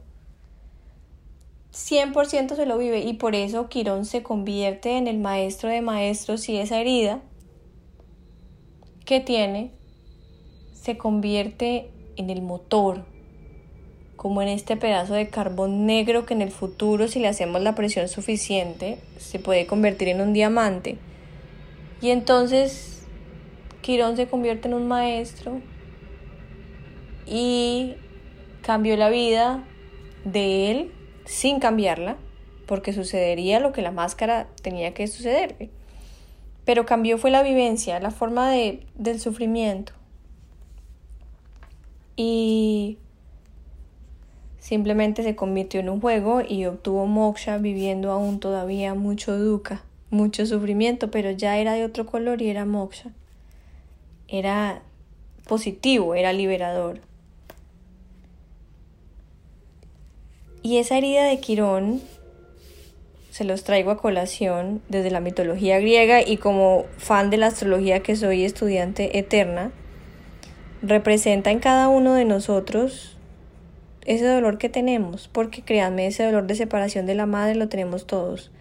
100% 1.71 2.55
se 2.55 2.65
lo 2.65 2.77
vive 2.79 3.01
y 3.01 3.13
por 3.13 3.35
eso 3.35 3.69
Quirón 3.69 4.05
se 4.05 4.23
convierte 4.23 4.97
en 4.97 5.07
el 5.07 5.19
maestro 5.19 5.69
de 5.69 5.81
maestros 5.81 6.49
y 6.49 6.57
esa 6.57 6.79
herida 6.79 7.21
que 9.11 9.19
tiene 9.19 9.71
se 10.71 10.97
convierte 10.97 11.89
en 12.15 12.29
el 12.29 12.41
motor, 12.41 13.03
como 14.15 14.41
en 14.41 14.47
este 14.47 14.77
pedazo 14.77 15.15
de 15.15 15.27
carbón 15.27 15.85
negro 15.85 16.25
que 16.25 16.33
en 16.33 16.41
el 16.41 16.49
futuro 16.49 17.09
si 17.09 17.19
le 17.19 17.27
hacemos 17.27 17.61
la 17.61 17.75
presión 17.75 18.07
suficiente 18.07 18.99
se 19.17 19.37
puede 19.37 19.65
convertir 19.65 20.07
en 20.07 20.21
un 20.21 20.31
diamante. 20.31 20.97
Y 22.01 22.11
entonces 22.11 23.05
Quirón 23.81 24.15
se 24.15 24.27
convierte 24.27 24.69
en 24.69 24.75
un 24.75 24.87
maestro 24.87 25.59
y 27.27 27.95
cambió 28.61 28.95
la 28.95 29.09
vida 29.09 29.65
de 30.23 30.71
él 30.71 30.91
sin 31.25 31.59
cambiarla, 31.59 32.15
porque 32.65 32.93
sucedería 32.93 33.59
lo 33.59 33.73
que 33.73 33.81
la 33.81 33.91
máscara 33.91 34.47
tenía 34.61 34.93
que 34.93 35.05
suceder. 35.07 35.57
Pero 36.65 36.85
cambió 36.85 37.17
fue 37.17 37.31
la 37.31 37.43
vivencia, 37.43 37.99
la 37.99 38.11
forma 38.11 38.49
de, 38.49 38.85
del 38.95 39.19
sufrimiento. 39.19 39.93
Y 42.15 42.97
simplemente 44.59 45.23
se 45.23 45.35
convirtió 45.35 45.79
en 45.79 45.89
un 45.89 45.99
juego 45.99 46.41
y 46.47 46.65
obtuvo 46.65 47.07
moksha 47.07 47.57
viviendo 47.57 48.11
aún 48.11 48.39
todavía 48.39 48.93
mucho 48.93 49.37
dukkha, 49.37 49.83
mucho 50.11 50.45
sufrimiento, 50.45 51.09
pero 51.09 51.31
ya 51.31 51.57
era 51.57 51.73
de 51.73 51.83
otro 51.83 52.05
color 52.05 52.41
y 52.41 52.49
era 52.49 52.65
moksha. 52.65 53.11
Era 54.27 54.81
positivo, 55.47 56.15
era 56.15 56.31
liberador. 56.31 57.01
Y 60.63 60.77
esa 60.77 60.97
herida 60.97 61.23
de 61.23 61.39
Quirón 61.39 62.01
se 63.31 63.45
los 63.45 63.63
traigo 63.63 63.91
a 63.91 63.97
colación 63.97 64.81
desde 64.89 65.09
la 65.09 65.21
mitología 65.21 65.79
griega 65.79 66.21
y 66.21 66.35
como 66.35 66.83
fan 66.97 67.29
de 67.29 67.37
la 67.37 67.47
astrología 67.47 68.03
que 68.03 68.17
soy 68.17 68.43
estudiante 68.43 69.17
eterna, 69.17 69.71
representa 70.81 71.49
en 71.49 71.59
cada 71.59 71.87
uno 71.87 72.13
de 72.13 72.25
nosotros 72.25 73.17
ese 74.05 74.25
dolor 74.25 74.57
que 74.57 74.67
tenemos, 74.67 75.29
porque 75.29 75.61
créanme, 75.61 76.07
ese 76.07 76.25
dolor 76.25 76.45
de 76.45 76.55
separación 76.55 77.05
de 77.05 77.15
la 77.15 77.25
madre 77.25 77.55
lo 77.55 77.69
tenemos 77.69 78.05
todos. 78.05 78.51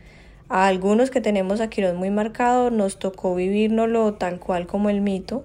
A 0.49 0.69
algunos 0.69 1.11
que 1.11 1.21
tenemos 1.21 1.61
a 1.61 1.69
Quirón 1.69 1.97
muy 1.97 2.11
marcado 2.11 2.71
nos 2.71 3.01
tocó 3.01 3.35
vivirnoslo 3.35 4.15
tal 4.15 4.39
cual 4.39 4.69
como 4.69 4.89
el 4.89 5.01
mito, 5.01 5.45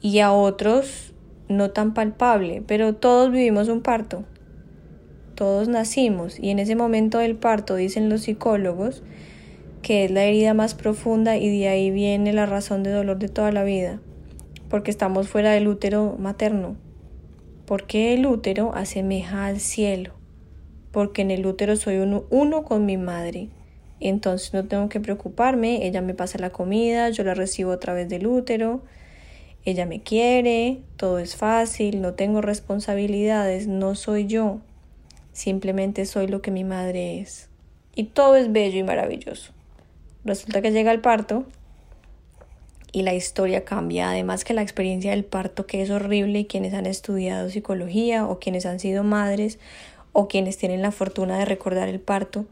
y 0.00 0.20
a 0.20 0.30
otros 0.30 1.12
no 1.48 1.72
tan 1.72 1.92
palpable, 1.92 2.62
pero 2.68 2.94
todos 2.94 3.32
vivimos 3.32 3.68
un 3.68 3.82
parto 3.82 4.24
todos 5.38 5.68
nacimos. 5.68 6.36
Y 6.40 6.50
en 6.50 6.58
ese 6.58 6.74
momento 6.74 7.18
del 7.18 7.36
parto, 7.36 7.76
dicen 7.76 8.08
los 8.08 8.22
psicólogos, 8.22 9.04
que 9.82 10.04
es 10.04 10.10
la 10.10 10.24
herida 10.24 10.52
más 10.52 10.74
profunda 10.74 11.36
y 11.36 11.60
de 11.60 11.68
ahí 11.68 11.92
viene 11.92 12.32
la 12.32 12.44
razón 12.44 12.82
de 12.82 12.90
dolor 12.90 13.20
de 13.20 13.28
toda 13.28 13.52
la 13.52 13.62
vida, 13.62 14.00
porque 14.68 14.90
estamos 14.90 15.28
fuera 15.28 15.52
del 15.52 15.68
útero 15.68 16.16
materno, 16.18 16.74
porque 17.66 18.14
el 18.14 18.26
útero 18.26 18.74
asemeja 18.74 19.46
al 19.46 19.60
cielo, 19.60 20.12
porque 20.90 21.22
en 21.22 21.30
el 21.30 21.46
útero 21.46 21.76
soy 21.76 21.98
uno, 21.98 22.24
uno 22.30 22.64
con 22.64 22.84
mi 22.84 22.96
madre, 22.96 23.48
entonces 24.00 24.52
no 24.52 24.64
tengo 24.64 24.88
que 24.88 24.98
preocuparme, 24.98 25.86
ella 25.86 26.02
me 26.02 26.14
pasa 26.14 26.40
la 26.40 26.50
comida, 26.50 27.10
yo 27.10 27.22
la 27.22 27.34
recibo 27.34 27.70
a 27.70 27.78
través 27.78 28.08
del 28.08 28.26
útero, 28.26 28.82
ella 29.64 29.86
me 29.86 30.02
quiere, 30.02 30.80
todo 30.96 31.20
es 31.20 31.36
fácil, 31.36 32.00
no 32.00 32.14
tengo 32.14 32.40
responsabilidades, 32.40 33.68
no 33.68 33.94
soy 33.94 34.26
yo, 34.26 34.62
Simplemente 35.38 36.04
soy 36.04 36.26
lo 36.26 36.42
que 36.42 36.50
mi 36.50 36.64
madre 36.64 37.20
es. 37.20 37.48
Y 37.94 38.06
todo 38.06 38.34
es 38.34 38.50
bello 38.50 38.80
y 38.80 38.82
maravilloso. 38.82 39.52
Resulta 40.24 40.60
que 40.62 40.72
llega 40.72 40.90
el 40.90 41.00
parto 41.00 41.44
y 42.90 43.02
la 43.02 43.14
historia 43.14 43.64
cambia. 43.64 44.10
Además 44.10 44.44
que 44.44 44.52
la 44.52 44.62
experiencia 44.62 45.12
del 45.12 45.24
parto 45.24 45.64
que 45.64 45.80
es 45.80 45.90
horrible 45.90 46.40
y 46.40 46.46
quienes 46.46 46.74
han 46.74 46.86
estudiado 46.86 47.50
psicología 47.50 48.26
o 48.26 48.40
quienes 48.40 48.66
han 48.66 48.80
sido 48.80 49.04
madres 49.04 49.60
o 50.10 50.26
quienes 50.26 50.58
tienen 50.58 50.82
la 50.82 50.90
fortuna 50.90 51.38
de 51.38 51.44
recordar 51.44 51.88
el 51.88 52.00
parto, 52.00 52.44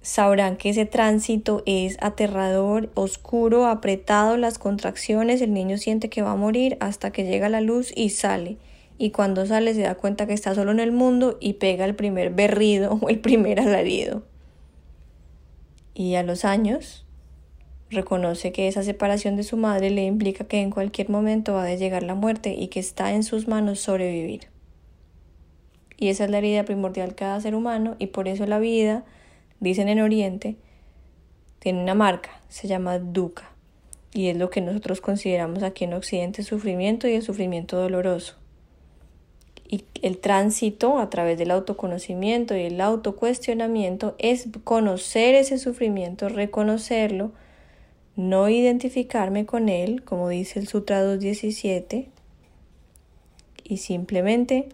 sabrán 0.00 0.56
que 0.56 0.70
ese 0.70 0.84
tránsito 0.84 1.62
es 1.64 1.96
aterrador, 2.00 2.90
oscuro, 2.94 3.66
apretado, 3.66 4.36
las 4.36 4.58
contracciones, 4.58 5.40
el 5.40 5.54
niño 5.54 5.78
siente 5.78 6.10
que 6.10 6.22
va 6.22 6.32
a 6.32 6.36
morir 6.36 6.76
hasta 6.80 7.12
que 7.12 7.22
llega 7.22 7.48
la 7.48 7.60
luz 7.60 7.92
y 7.94 8.08
sale 8.08 8.58
y 8.98 9.10
cuando 9.10 9.46
sale 9.46 9.74
se 9.74 9.82
da 9.82 9.94
cuenta 9.94 10.26
que 10.26 10.32
está 10.32 10.54
solo 10.54 10.70
en 10.70 10.80
el 10.80 10.92
mundo 10.92 11.36
y 11.40 11.54
pega 11.54 11.84
el 11.84 11.94
primer 11.94 12.30
berrido 12.30 12.98
o 13.00 13.08
el 13.08 13.20
primer 13.20 13.60
alarido. 13.60 14.22
Y 15.94 16.14
a 16.14 16.22
los 16.22 16.44
años 16.44 17.04
reconoce 17.90 18.52
que 18.52 18.68
esa 18.68 18.82
separación 18.82 19.36
de 19.36 19.42
su 19.42 19.56
madre 19.56 19.90
le 19.90 20.04
implica 20.04 20.44
que 20.44 20.60
en 20.60 20.70
cualquier 20.70 21.10
momento 21.10 21.54
va 21.54 21.64
a 21.64 21.74
llegar 21.74 22.02
la 22.02 22.14
muerte 22.14 22.54
y 22.54 22.68
que 22.68 22.80
está 22.80 23.12
en 23.12 23.22
sus 23.22 23.48
manos 23.48 23.80
sobrevivir. 23.80 24.48
Y 25.98 26.08
esa 26.08 26.24
es 26.24 26.30
la 26.30 26.38
herida 26.38 26.64
primordial 26.64 27.10
de 27.10 27.14
cada 27.14 27.40
ser 27.40 27.54
humano 27.54 27.96
y 27.98 28.08
por 28.08 28.28
eso 28.28 28.46
la 28.46 28.58
vida, 28.58 29.04
dicen 29.60 29.88
en 29.88 30.00
Oriente, 30.00 30.56
tiene 31.58 31.82
una 31.82 31.94
marca, 31.94 32.40
se 32.48 32.66
llama 32.66 32.98
dukkha. 32.98 33.50
Y 34.14 34.28
es 34.28 34.36
lo 34.36 34.50
que 34.50 34.60
nosotros 34.60 35.00
consideramos 35.00 35.62
aquí 35.62 35.84
en 35.84 35.94
Occidente 35.94 36.42
sufrimiento 36.42 37.08
y 37.08 37.14
el 37.14 37.22
sufrimiento 37.22 37.78
doloroso 37.78 38.41
y 39.72 39.86
el 40.02 40.18
tránsito 40.18 40.98
a 40.98 41.08
través 41.08 41.38
del 41.38 41.50
autoconocimiento 41.50 42.54
y 42.54 42.60
el 42.60 42.78
autocuestionamiento 42.78 44.14
es 44.18 44.48
conocer 44.64 45.34
ese 45.34 45.56
sufrimiento, 45.56 46.28
reconocerlo, 46.28 47.32
no 48.14 48.50
identificarme 48.50 49.46
con 49.46 49.70
él, 49.70 50.04
como 50.04 50.28
dice 50.28 50.58
el 50.60 50.68
Sutra 50.68 51.02
217, 51.02 52.10
y 53.64 53.76
simplemente 53.78 54.68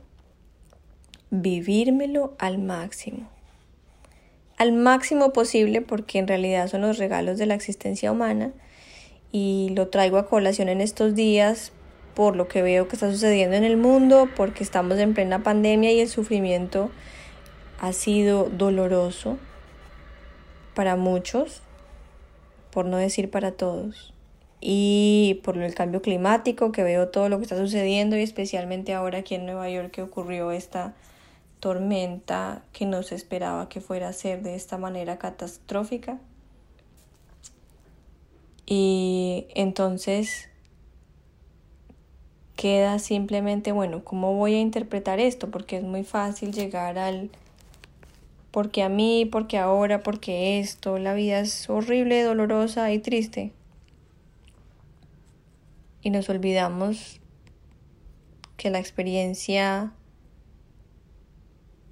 vivírmelo 1.30 2.34
al 2.40 2.58
máximo. 2.58 3.28
Al 4.56 4.72
máximo 4.72 5.32
posible 5.32 5.80
porque 5.80 6.18
en 6.18 6.26
realidad 6.26 6.66
son 6.66 6.80
los 6.80 6.98
regalos 6.98 7.38
de 7.38 7.46
la 7.46 7.54
existencia 7.54 8.10
humana 8.10 8.50
y 9.30 9.70
lo 9.76 9.86
traigo 9.90 10.18
a 10.18 10.26
colación 10.26 10.68
en 10.68 10.80
estos 10.80 11.14
días 11.14 11.70
por 12.18 12.34
lo 12.34 12.48
que 12.48 12.62
veo 12.62 12.88
que 12.88 12.96
está 12.96 13.12
sucediendo 13.12 13.54
en 13.54 13.62
el 13.62 13.76
mundo, 13.76 14.28
porque 14.34 14.64
estamos 14.64 14.98
en 14.98 15.14
plena 15.14 15.44
pandemia 15.44 15.92
y 15.92 16.00
el 16.00 16.08
sufrimiento 16.08 16.90
ha 17.78 17.92
sido 17.92 18.48
doloroso 18.50 19.38
para 20.74 20.96
muchos, 20.96 21.62
por 22.72 22.86
no 22.86 22.96
decir 22.96 23.30
para 23.30 23.52
todos. 23.52 24.12
Y 24.60 25.40
por 25.44 25.58
el 25.58 25.72
cambio 25.76 26.02
climático, 26.02 26.72
que 26.72 26.82
veo 26.82 27.06
todo 27.06 27.28
lo 27.28 27.36
que 27.38 27.44
está 27.44 27.56
sucediendo 27.56 28.16
y 28.16 28.22
especialmente 28.22 28.94
ahora 28.94 29.18
aquí 29.18 29.36
en 29.36 29.46
Nueva 29.46 29.70
York 29.70 29.92
que 29.92 30.02
ocurrió 30.02 30.50
esta 30.50 30.96
tormenta 31.60 32.64
que 32.72 32.84
no 32.84 33.04
se 33.04 33.14
esperaba 33.14 33.68
que 33.68 33.80
fuera 33.80 34.08
a 34.08 34.12
ser 34.12 34.42
de 34.42 34.56
esta 34.56 34.76
manera 34.76 35.18
catastrófica. 35.18 36.18
Y 38.66 39.46
entonces 39.54 40.47
queda 42.58 42.98
simplemente, 42.98 43.70
bueno, 43.70 44.02
¿cómo 44.02 44.34
voy 44.34 44.54
a 44.54 44.60
interpretar 44.60 45.20
esto? 45.20 45.48
Porque 45.48 45.76
es 45.76 45.84
muy 45.84 46.02
fácil 46.02 46.52
llegar 46.52 46.98
al 46.98 47.30
porque 48.50 48.82
a 48.82 48.88
mí, 48.88 49.28
porque 49.30 49.58
ahora, 49.58 50.02
porque 50.02 50.58
esto, 50.58 50.98
la 50.98 51.14
vida 51.14 51.38
es 51.38 51.70
horrible, 51.70 52.20
dolorosa 52.24 52.90
y 52.92 52.98
triste. 52.98 53.52
Y 56.02 56.10
nos 56.10 56.28
olvidamos 56.28 57.20
que 58.56 58.70
la 58.70 58.80
experiencia 58.80 59.92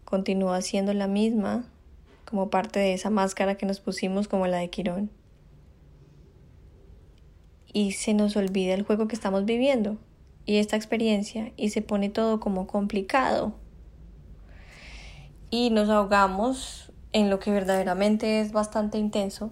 continúa 0.04 0.62
siendo 0.62 0.92
la 0.94 1.06
misma 1.06 1.64
como 2.24 2.50
parte 2.50 2.80
de 2.80 2.92
esa 2.92 3.10
máscara 3.10 3.54
que 3.54 3.66
nos 3.66 3.78
pusimos 3.78 4.26
como 4.26 4.48
la 4.48 4.56
de 4.56 4.68
Quirón. 4.68 5.10
Y 7.72 7.92
se 7.92 8.14
nos 8.14 8.34
olvida 8.34 8.74
el 8.74 8.82
juego 8.82 9.06
que 9.06 9.14
estamos 9.14 9.44
viviendo 9.44 9.96
y 10.46 10.56
esta 10.56 10.76
experiencia 10.76 11.52
y 11.56 11.70
se 11.70 11.82
pone 11.82 12.08
todo 12.08 12.40
como 12.40 12.66
complicado. 12.66 13.52
Y 15.50 15.70
nos 15.70 15.90
ahogamos 15.90 16.92
en 17.12 17.30
lo 17.30 17.38
que 17.40 17.50
verdaderamente 17.50 18.40
es 18.40 18.52
bastante 18.52 18.98
intenso 18.98 19.50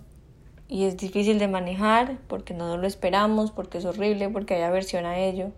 y 0.69 0.85
es 0.85 0.97
difícil 0.97 1.39
de 1.39 1.49
manejar 1.49 2.19
porque 2.29 2.55
no 2.55 2.77
lo 2.77 2.87
esperamos, 2.87 3.51
porque 3.51 3.79
es 3.79 3.85
horrible, 3.85 4.29
porque 4.31 4.55
hay 4.55 4.63
aversión 4.63 5.05
a 5.05 5.19
ello. 5.19 5.51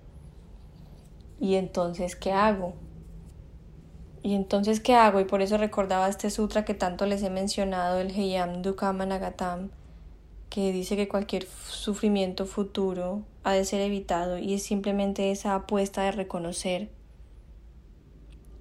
Y 1.38 1.55
entonces, 1.57 2.16
¿qué 2.16 2.33
hago? 2.33 2.75
Y 4.22 4.35
entonces, 4.35 4.81
¿qué 4.81 4.94
hago? 4.94 5.20
Y 5.20 5.25
por 5.25 5.42
eso 5.42 5.59
recordaba 5.59 6.09
este 6.09 6.31
sutra 6.31 6.64
que 6.64 6.75
tanto 6.75 7.07
les 7.07 7.22
he 7.22 7.31
mencionado, 7.31 8.01
el 8.01 8.11
Heyam 8.11 8.62
Dukkhamanagatam, 8.62 9.70
que 10.51 10.73
dice 10.73 10.97
que 10.97 11.09
cualquier 11.09 11.47
sufrimiento 11.69 12.47
futuro 12.47 13.23
ha 13.45 13.53
de 13.53 13.65
ser 13.65 13.81
evitado 13.81 14.39
y 14.39 14.55
es 14.55 14.63
simplemente 14.63 15.31
esa 15.31 15.55
apuesta 15.55 16.03
de 16.03 16.13
reconocer 16.13 16.89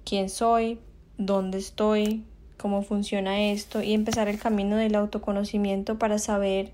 quién 0.04 0.28
soy, 0.28 0.78
dónde 1.18 1.58
estoy, 1.58 2.24
cómo 2.58 2.82
funciona 2.82 3.50
esto 3.50 3.82
y 3.82 3.92
empezar 3.92 4.28
el 4.28 4.38
camino 4.38 4.76
del 4.76 4.94
autoconocimiento 4.94 5.98
para 5.98 6.18
saber 6.18 6.72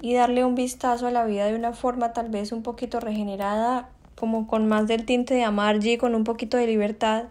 y 0.00 0.14
darle 0.14 0.44
un 0.44 0.54
vistazo 0.54 1.06
a 1.06 1.10
la 1.10 1.24
vida 1.24 1.46
de 1.46 1.56
una 1.56 1.72
forma 1.72 2.12
tal 2.12 2.28
vez 2.28 2.52
un 2.52 2.62
poquito 2.62 3.00
regenerada 3.00 3.88
como 4.14 4.46
con 4.46 4.66
más 4.66 4.86
del 4.86 5.04
tinte 5.04 5.34
de 5.34 5.44
Amargi, 5.44 5.98
con 5.98 6.14
un 6.14 6.24
poquito 6.24 6.56
de 6.56 6.66
libertad 6.66 7.24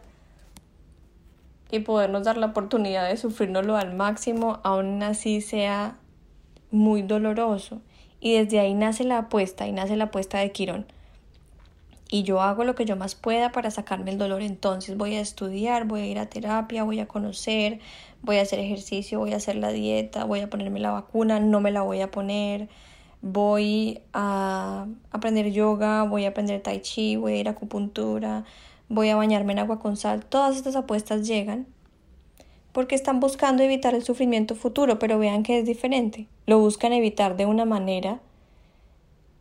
y 1.71 1.79
podernos 1.79 2.23
dar 2.23 2.37
la 2.37 2.47
oportunidad 2.47 3.09
de 3.09 3.17
sufrirnoslo 3.17 3.75
al 3.75 3.95
máximo, 3.95 4.59
aún 4.63 5.01
así 5.03 5.41
sea 5.41 5.97
muy 6.71 7.01
doloroso. 7.01 7.81
Y 8.19 8.33
desde 8.33 8.59
ahí 8.59 8.73
nace 8.73 9.03
la 9.03 9.19
apuesta, 9.19 9.67
y 9.67 9.71
nace 9.71 9.95
la 9.95 10.05
apuesta 10.05 10.39
de 10.39 10.51
Quirón. 10.51 10.85
Y 12.09 12.23
yo 12.23 12.41
hago 12.41 12.63
lo 12.63 12.75
que 12.75 12.85
yo 12.85 12.95
más 12.95 13.15
pueda 13.15 13.51
para 13.51 13.71
sacarme 13.71 14.11
el 14.11 14.17
dolor. 14.17 14.41
Entonces 14.41 14.95
voy 14.95 15.15
a 15.15 15.21
estudiar, 15.21 15.85
voy 15.85 16.01
a 16.01 16.05
ir 16.05 16.19
a 16.19 16.27
terapia, 16.27 16.83
voy 16.83 16.99
a 16.99 17.07
conocer, 17.07 17.79
voy 18.21 18.37
a 18.37 18.41
hacer 18.43 18.59
ejercicio, 18.59 19.19
voy 19.19 19.33
a 19.33 19.37
hacer 19.37 19.55
la 19.55 19.71
dieta, 19.71 20.23
voy 20.23 20.41
a 20.41 20.49
ponerme 20.49 20.79
la 20.79 20.91
vacuna, 20.91 21.39
no 21.39 21.61
me 21.61 21.71
la 21.71 21.81
voy 21.81 22.01
a 22.01 22.11
poner, 22.11 22.69
voy 23.21 24.01
a 24.13 24.85
aprender 25.11 25.51
yoga, 25.51 26.03
voy 26.03 26.25
a 26.25 26.29
aprender 26.29 26.61
tai 26.61 26.79
chi, 26.81 27.15
voy 27.15 27.33
a 27.33 27.37
ir 27.37 27.47
a 27.47 27.51
acupuntura, 27.51 28.45
voy 28.89 29.09
a 29.09 29.15
bañarme 29.15 29.53
en 29.53 29.59
agua 29.59 29.79
con 29.79 29.97
sal. 29.97 30.25
Todas 30.25 30.55
estas 30.55 30.75
apuestas 30.75 31.27
llegan 31.27 31.67
porque 32.71 32.95
están 32.95 33.19
buscando 33.19 33.63
evitar 33.63 33.95
el 33.95 34.03
sufrimiento 34.03 34.53
futuro, 34.53 34.99
pero 34.99 35.17
vean 35.17 35.43
que 35.43 35.59
es 35.59 35.65
diferente. 35.65 36.27
Lo 36.45 36.59
buscan 36.59 36.91
evitar 36.91 37.37
de 37.37 37.45
una 37.45 37.63
manera 37.63 38.19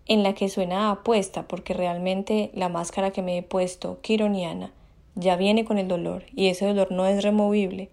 en 0.07 0.23
la 0.23 0.35
que 0.35 0.49
suena 0.49 0.89
a 0.89 0.91
apuesta, 0.93 1.49
porque 1.49 1.75
realmente 1.75 2.51
la 2.55 2.69
máscara 2.69 3.11
que 3.11 3.23
me 3.23 3.39
he 3.39 3.43
puesto, 3.43 4.01
quironiana, 4.03 4.73
ya 5.17 5.37
viene 5.37 5.65
con 5.65 5.79
el 5.79 5.89
dolor 5.89 6.25
y 6.35 6.49
ese 6.49 6.67
dolor 6.67 6.93
no 6.93 7.07
es 7.07 7.23
removible. 7.23 7.91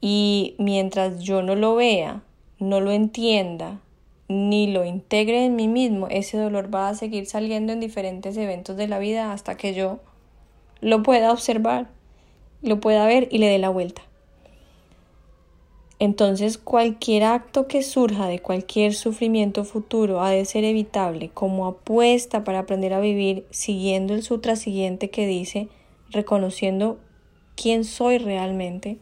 Y 0.00 0.54
mientras 0.58 1.20
yo 1.20 1.42
no 1.42 1.54
lo 1.54 1.74
vea, 1.74 2.22
no 2.58 2.80
lo 2.80 2.92
entienda, 2.92 3.80
ni 4.28 4.66
lo 4.66 4.84
integre 4.84 5.44
en 5.44 5.56
mí 5.56 5.68
mismo, 5.68 6.06
ese 6.08 6.38
dolor 6.38 6.72
va 6.72 6.88
a 6.88 6.94
seguir 6.94 7.26
saliendo 7.26 7.72
en 7.72 7.80
diferentes 7.80 8.36
eventos 8.36 8.76
de 8.76 8.86
la 8.86 8.98
vida 8.98 9.32
hasta 9.32 9.56
que 9.56 9.74
yo 9.74 10.00
lo 10.80 11.02
pueda 11.02 11.32
observar, 11.32 11.88
lo 12.62 12.80
pueda 12.80 13.06
ver 13.06 13.28
y 13.30 13.38
le 13.38 13.48
dé 13.48 13.58
la 13.58 13.68
vuelta. 13.68 14.02
Entonces 16.00 16.58
cualquier 16.58 17.24
acto 17.24 17.66
que 17.66 17.82
surja 17.82 18.28
de 18.28 18.38
cualquier 18.38 18.94
sufrimiento 18.94 19.64
futuro 19.64 20.22
ha 20.22 20.30
de 20.30 20.44
ser 20.44 20.64
evitable 20.64 21.30
como 21.30 21.66
apuesta 21.66 22.44
para 22.44 22.60
aprender 22.60 22.94
a 22.94 23.00
vivir 23.00 23.46
siguiendo 23.50 24.14
el 24.14 24.22
sutra 24.22 24.54
siguiente 24.54 25.10
que 25.10 25.26
dice 25.26 25.68
reconociendo 26.10 26.98
quién 27.56 27.84
soy 27.84 28.18
realmente. 28.18 28.98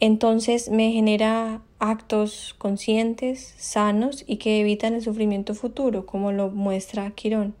Entonces 0.00 0.70
me 0.70 0.92
genera 0.92 1.62
actos 1.78 2.54
conscientes, 2.58 3.54
sanos 3.56 4.24
y 4.26 4.36
que 4.36 4.60
evitan 4.60 4.94
el 4.94 5.02
sufrimiento 5.02 5.54
futuro, 5.54 6.06
como 6.06 6.32
lo 6.32 6.50
muestra 6.50 7.10
Quirón. 7.12 7.54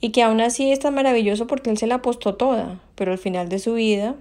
Y 0.00 0.10
que 0.10 0.22
aún 0.22 0.40
así 0.40 0.72
es 0.72 0.80
tan 0.80 0.94
maravilloso 0.94 1.46
porque 1.46 1.70
él 1.70 1.78
se 1.78 1.86
la 1.86 1.96
apostó 1.96 2.34
toda, 2.34 2.80
pero 2.94 3.12
al 3.12 3.18
final 3.18 3.48
de 3.48 3.58
su 3.58 3.74
vida 3.74 4.16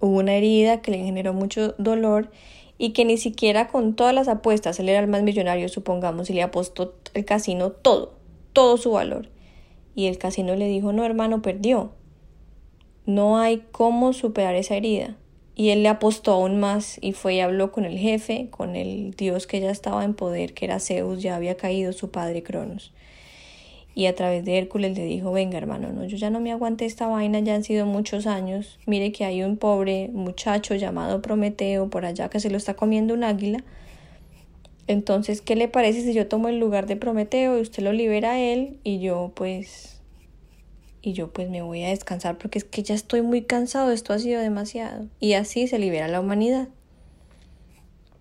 hubo 0.00 0.18
una 0.18 0.34
herida 0.34 0.82
que 0.82 0.90
le 0.90 0.98
generó 0.98 1.32
mucho 1.32 1.74
dolor 1.78 2.30
y 2.78 2.90
que 2.90 3.04
ni 3.04 3.16
siquiera 3.16 3.68
con 3.68 3.94
todas 3.94 4.12
las 4.12 4.26
apuestas, 4.26 4.80
él 4.80 4.88
era 4.88 4.98
el 4.98 5.06
más 5.06 5.22
millonario, 5.22 5.68
supongamos, 5.68 6.30
y 6.30 6.32
le 6.32 6.42
apostó 6.42 6.94
el 7.14 7.24
casino 7.24 7.70
todo, 7.70 8.14
todo 8.52 8.76
su 8.76 8.90
valor. 8.90 9.28
Y 9.94 10.06
el 10.06 10.18
casino 10.18 10.56
le 10.56 10.66
dijo, 10.66 10.92
no 10.92 11.04
hermano, 11.04 11.42
perdió. 11.42 11.92
No 13.06 13.38
hay 13.38 13.62
cómo 13.70 14.12
superar 14.12 14.56
esa 14.56 14.74
herida. 14.74 15.16
Y 15.54 15.68
él 15.68 15.84
le 15.84 15.90
apostó 15.90 16.32
aún 16.32 16.58
más 16.58 16.98
y 17.00 17.12
fue 17.12 17.34
y 17.34 17.40
habló 17.40 17.70
con 17.70 17.84
el 17.84 17.98
jefe, 17.98 18.48
con 18.50 18.74
el 18.74 19.12
dios 19.12 19.46
que 19.46 19.60
ya 19.60 19.70
estaba 19.70 20.02
en 20.02 20.14
poder, 20.14 20.54
que 20.54 20.64
era 20.64 20.80
Zeus, 20.80 21.22
ya 21.22 21.36
había 21.36 21.56
caído 21.56 21.92
su 21.92 22.10
padre 22.10 22.42
Cronos. 22.42 22.92
Y 23.94 24.06
a 24.06 24.14
través 24.14 24.44
de 24.44 24.56
Hércules 24.56 24.96
le 24.96 25.04
dijo, 25.04 25.32
venga 25.32 25.58
hermano, 25.58 25.92
no, 25.92 26.04
yo 26.04 26.16
ya 26.16 26.30
no 26.30 26.40
me 26.40 26.50
aguanté 26.50 26.86
esta 26.86 27.06
vaina, 27.06 27.40
ya 27.40 27.54
han 27.54 27.62
sido 27.62 27.84
muchos 27.84 28.26
años. 28.26 28.78
Mire 28.86 29.12
que 29.12 29.24
hay 29.24 29.42
un 29.42 29.58
pobre 29.58 30.08
muchacho 30.12 30.74
llamado 30.74 31.20
Prometeo 31.20 31.90
por 31.90 32.06
allá 32.06 32.30
que 32.30 32.40
se 32.40 32.50
lo 32.50 32.56
está 32.56 32.74
comiendo 32.74 33.12
un 33.12 33.24
águila. 33.24 33.62
Entonces, 34.86 35.42
¿qué 35.42 35.56
le 35.56 35.68
parece 35.68 36.02
si 36.02 36.14
yo 36.14 36.26
tomo 36.26 36.48
el 36.48 36.58
lugar 36.58 36.86
de 36.86 36.96
Prometeo 36.96 37.58
y 37.58 37.60
usted 37.60 37.82
lo 37.82 37.92
libera 37.92 38.32
a 38.32 38.40
él 38.40 38.78
y 38.82 38.98
yo 39.00 39.32
pues 39.34 39.92
y 41.02 41.12
yo 41.14 41.32
pues 41.32 41.50
me 41.50 41.62
voy 41.62 41.82
a 41.82 41.88
descansar 41.88 42.38
porque 42.38 42.58
es 42.58 42.64
que 42.64 42.82
ya 42.82 42.94
estoy 42.94 43.22
muy 43.22 43.42
cansado, 43.42 43.90
esto 43.90 44.12
ha 44.12 44.18
sido 44.18 44.40
demasiado. 44.40 45.08
Y 45.18 45.34
así 45.34 45.66
se 45.66 45.78
libera 45.78 46.06
la 46.08 46.20
humanidad. 46.20 46.68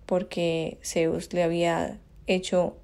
Porque 0.08 0.80
Zeus 0.84 1.32
le 1.32 1.44
había 1.44 2.00
hecho, 2.26 2.76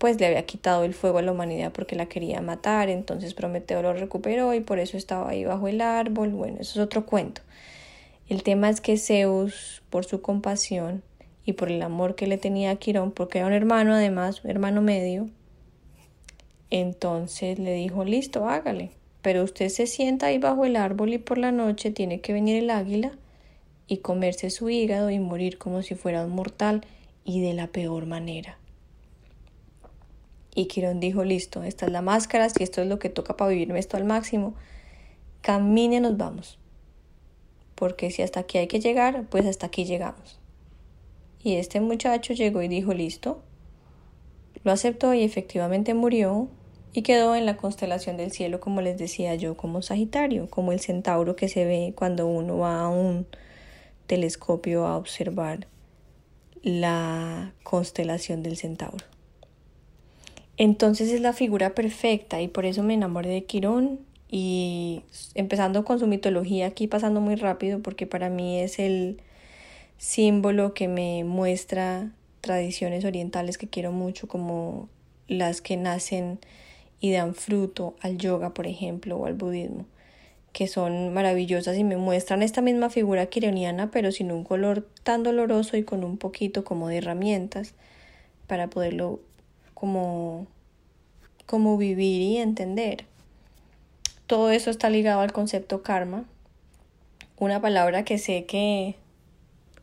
pues 0.00 0.18
le 0.18 0.26
había 0.26 0.44
quitado 0.46 0.82
el 0.82 0.94
fuego 0.94 1.18
a 1.18 1.22
la 1.22 1.30
humanidad 1.30 1.70
porque 1.70 1.94
la 1.94 2.06
quería 2.06 2.40
matar, 2.40 2.88
entonces 2.88 3.34
Prometeo 3.34 3.82
lo 3.82 3.92
recuperó 3.92 4.52
y 4.54 4.60
por 4.60 4.80
eso 4.80 4.96
estaba 4.96 5.30
ahí 5.30 5.44
bajo 5.44 5.68
el 5.68 5.80
árbol. 5.80 6.30
Bueno, 6.30 6.56
eso 6.58 6.80
es 6.80 6.84
otro 6.84 7.06
cuento. 7.06 7.42
El 8.28 8.42
tema 8.42 8.68
es 8.68 8.80
que 8.80 8.96
Zeus, 8.96 9.82
por 9.90 10.04
su 10.04 10.20
compasión 10.20 11.04
y 11.44 11.52
por 11.52 11.70
el 11.70 11.80
amor 11.82 12.16
que 12.16 12.26
le 12.26 12.38
tenía 12.38 12.72
a 12.72 12.76
Quirón, 12.76 13.12
porque 13.12 13.38
era 13.38 13.46
un 13.46 13.52
hermano 13.52 13.94
además, 13.94 14.42
un 14.42 14.50
hermano 14.50 14.82
medio, 14.82 15.30
entonces 16.70 17.60
le 17.60 17.74
dijo, 17.74 18.04
listo, 18.04 18.48
hágale 18.48 18.90
pero 19.22 19.44
usted 19.44 19.68
se 19.68 19.86
sienta 19.86 20.26
ahí 20.26 20.38
bajo 20.38 20.64
el 20.64 20.76
árbol 20.76 21.12
y 21.12 21.18
por 21.18 21.38
la 21.38 21.52
noche 21.52 21.90
tiene 21.90 22.20
que 22.20 22.32
venir 22.32 22.56
el 22.56 22.70
águila 22.70 23.12
y 23.86 23.98
comerse 23.98 24.50
su 24.50 24.70
hígado 24.70 25.10
y 25.10 25.18
morir 25.18 25.58
como 25.58 25.82
si 25.82 25.94
fuera 25.94 26.24
un 26.24 26.32
mortal 26.32 26.82
y 27.24 27.40
de 27.40 27.52
la 27.54 27.66
peor 27.66 28.06
manera. 28.06 28.59
Y 30.54 30.66
Quirón 30.66 31.00
dijo, 31.00 31.24
listo, 31.24 31.62
esta 31.62 31.86
es 31.86 31.92
la 31.92 32.02
máscara, 32.02 32.48
si 32.48 32.62
esto 32.62 32.82
es 32.82 32.88
lo 32.88 32.98
que 32.98 33.08
toca 33.08 33.36
para 33.36 33.50
vivirme 33.50 33.78
esto 33.78 33.96
al 33.96 34.04
máximo, 34.04 34.54
camine, 35.42 36.00
nos 36.00 36.16
vamos. 36.16 36.58
Porque 37.74 38.10
si 38.10 38.22
hasta 38.22 38.40
aquí 38.40 38.58
hay 38.58 38.66
que 38.66 38.80
llegar, 38.80 39.26
pues 39.30 39.46
hasta 39.46 39.66
aquí 39.66 39.84
llegamos. 39.84 40.40
Y 41.42 41.54
este 41.54 41.80
muchacho 41.80 42.34
llegó 42.34 42.62
y 42.62 42.68
dijo, 42.68 42.92
listo. 42.92 43.42
Lo 44.62 44.72
aceptó 44.72 45.14
y 45.14 45.22
efectivamente 45.22 45.94
murió 45.94 46.48
y 46.92 47.02
quedó 47.02 47.34
en 47.34 47.46
la 47.46 47.56
constelación 47.56 48.16
del 48.16 48.32
cielo, 48.32 48.60
como 48.60 48.82
les 48.82 48.98
decía 48.98 49.34
yo, 49.36 49.56
como 49.56 49.80
Sagitario, 49.80 50.50
como 50.50 50.72
el 50.72 50.80
centauro 50.80 51.36
que 51.36 51.48
se 51.48 51.64
ve 51.64 51.94
cuando 51.96 52.26
uno 52.26 52.58
va 52.58 52.82
a 52.82 52.88
un 52.88 53.26
telescopio 54.06 54.86
a 54.86 54.96
observar 54.96 55.68
la 56.62 57.54
constelación 57.62 58.42
del 58.42 58.56
centauro. 58.56 59.04
Entonces 60.60 61.10
es 61.10 61.22
la 61.22 61.32
figura 61.32 61.74
perfecta 61.74 62.42
y 62.42 62.46
por 62.46 62.66
eso 62.66 62.82
me 62.82 62.92
enamoré 62.92 63.30
de 63.30 63.44
Quirón 63.44 63.98
y 64.28 65.04
empezando 65.34 65.86
con 65.86 65.98
su 65.98 66.06
mitología 66.06 66.66
aquí 66.66 66.86
pasando 66.86 67.22
muy 67.22 67.36
rápido 67.36 67.80
porque 67.80 68.06
para 68.06 68.28
mí 68.28 68.60
es 68.60 68.78
el 68.78 69.22
símbolo 69.96 70.74
que 70.74 70.86
me 70.86 71.24
muestra 71.24 72.10
tradiciones 72.42 73.06
orientales 73.06 73.56
que 73.56 73.68
quiero 73.68 73.90
mucho 73.90 74.28
como 74.28 74.90
las 75.28 75.62
que 75.62 75.78
nacen 75.78 76.38
y 77.00 77.10
dan 77.10 77.34
fruto 77.34 77.94
al 78.02 78.18
yoga, 78.18 78.52
por 78.52 78.66
ejemplo, 78.66 79.16
o 79.16 79.24
al 79.24 79.32
budismo, 79.32 79.86
que 80.52 80.66
son 80.68 81.14
maravillosas 81.14 81.78
y 81.78 81.84
me 81.84 81.96
muestran 81.96 82.42
esta 82.42 82.60
misma 82.60 82.90
figura 82.90 83.24
kironiana, 83.24 83.90
pero 83.90 84.12
sin 84.12 84.30
un 84.30 84.44
color 84.44 84.86
tan 85.04 85.22
doloroso 85.22 85.78
y 85.78 85.84
con 85.84 86.04
un 86.04 86.18
poquito 86.18 86.64
como 86.64 86.88
de 86.88 86.98
herramientas 86.98 87.72
para 88.46 88.68
poderlo 88.68 89.20
como, 89.80 90.46
como 91.46 91.78
vivir 91.78 92.20
y 92.20 92.36
entender. 92.36 93.06
Todo 94.26 94.50
eso 94.50 94.70
está 94.70 94.90
ligado 94.90 95.22
al 95.22 95.32
concepto 95.32 95.82
karma, 95.82 96.24
una 97.38 97.62
palabra 97.62 98.04
que 98.04 98.18
sé 98.18 98.44
que 98.44 98.96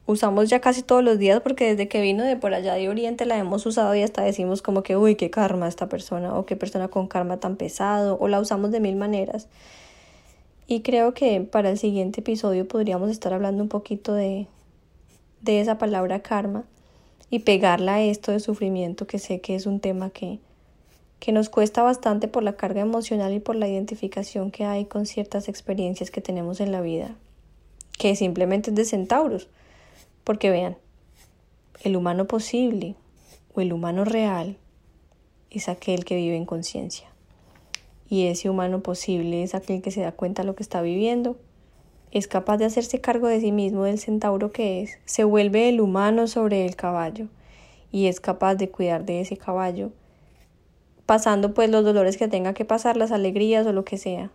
usamos 0.05 0.49
ya 0.49 0.61
casi 0.61 0.83
todos 0.83 1.03
los 1.03 1.17
días 1.17 1.41
porque 1.41 1.65
desde 1.65 1.87
que 1.87 1.99
vino 1.99 2.23
de 2.23 2.37
por 2.37 2.53
allá 2.53 2.75
de 2.75 2.87
Oriente 2.87 3.25
la 3.25 3.39
hemos 3.39 3.65
usado 3.65 3.95
y 3.95 4.03
hasta 4.03 4.21
decimos 4.21 4.61
como 4.61 4.83
que, 4.83 4.95
uy, 4.95 5.15
qué 5.15 5.31
karma 5.31 5.67
esta 5.67 5.89
persona 5.89 6.37
o 6.37 6.45
qué 6.45 6.55
persona 6.55 6.89
con 6.89 7.07
karma 7.07 7.39
tan 7.39 7.55
pesado 7.55 8.19
o 8.19 8.27
la 8.27 8.39
usamos 8.39 8.69
de 8.69 8.79
mil 8.79 8.95
maneras. 8.95 9.47
Y 10.67 10.81
creo 10.81 11.15
que 11.15 11.41
para 11.41 11.71
el 11.71 11.79
siguiente 11.79 12.21
episodio 12.21 12.67
podríamos 12.67 13.09
estar 13.09 13.33
hablando 13.33 13.63
un 13.63 13.69
poquito 13.69 14.13
de, 14.13 14.45
de 15.41 15.59
esa 15.59 15.79
palabra 15.79 16.21
karma 16.21 16.65
y 17.29 17.39
pegarla 17.39 17.95
a 17.95 18.01
esto 18.01 18.31
de 18.31 18.39
sufrimiento 18.39 19.07
que 19.07 19.19
sé 19.19 19.41
que 19.41 19.55
es 19.55 19.65
un 19.65 19.79
tema 19.79 20.09
que, 20.09 20.39
que 21.19 21.31
nos 21.31 21.49
cuesta 21.49 21.83
bastante 21.83 22.27
por 22.27 22.43
la 22.43 22.55
carga 22.55 22.81
emocional 22.81 23.33
y 23.33 23.39
por 23.39 23.55
la 23.55 23.67
identificación 23.67 24.51
que 24.51 24.65
hay 24.65 24.85
con 24.85 25.05
ciertas 25.05 25.49
experiencias 25.49 26.11
que 26.11 26.21
tenemos 26.21 26.59
en 26.59 26.71
la 26.71 26.81
vida, 26.81 27.15
que 27.97 28.15
simplemente 28.15 28.69
es 28.69 28.75
de 28.75 28.85
centauros 28.85 29.49
porque 30.27 30.49
vean, 30.49 30.75
el 31.83 31.95
humano 31.95 32.27
posible 32.27 32.95
o 33.53 33.61
el 33.61 33.71
humano 33.71 34.03
real 34.03 34.57
es 35.49 35.69
aquel 35.69 36.03
que 36.03 36.17
vive 36.17 36.35
en 36.35 36.45
conciencia. 36.45 37.07
Y 38.09 38.25
ese 38.25 38.49
humano 38.49 38.81
posible 38.81 39.41
es 39.41 39.55
aquel 39.55 39.81
que 39.81 39.89
se 39.89 40.01
da 40.01 40.11
cuenta 40.11 40.41
de 40.41 40.47
lo 40.47 40.53
que 40.53 40.63
está 40.63 40.81
viviendo, 40.81 41.37
es 42.11 42.27
capaz 42.27 42.57
de 42.57 42.65
hacerse 42.65 43.01
cargo 43.01 43.27
de 43.27 43.39
sí 43.39 43.51
mismo, 43.51 43.83
del 43.83 43.99
centauro 43.99 44.51
que 44.51 44.81
es, 44.81 44.99
se 45.05 45.23
vuelve 45.23 45.69
el 45.69 45.81
humano 45.81 46.27
sobre 46.27 46.65
el 46.65 46.75
caballo 46.75 47.27
y 47.91 48.07
es 48.07 48.19
capaz 48.19 48.55
de 48.55 48.69
cuidar 48.69 49.05
de 49.05 49.21
ese 49.21 49.37
caballo, 49.37 49.91
pasando 51.05 51.53
pues 51.53 51.69
los 51.69 51.83
dolores 51.83 52.17
que 52.17 52.27
tenga 52.27 52.53
que 52.53 52.65
pasar, 52.65 52.97
las 52.97 53.11
alegrías 53.11 53.65
o 53.65 53.73
lo 53.73 53.85
que 53.85 53.97
sea. 53.97 54.31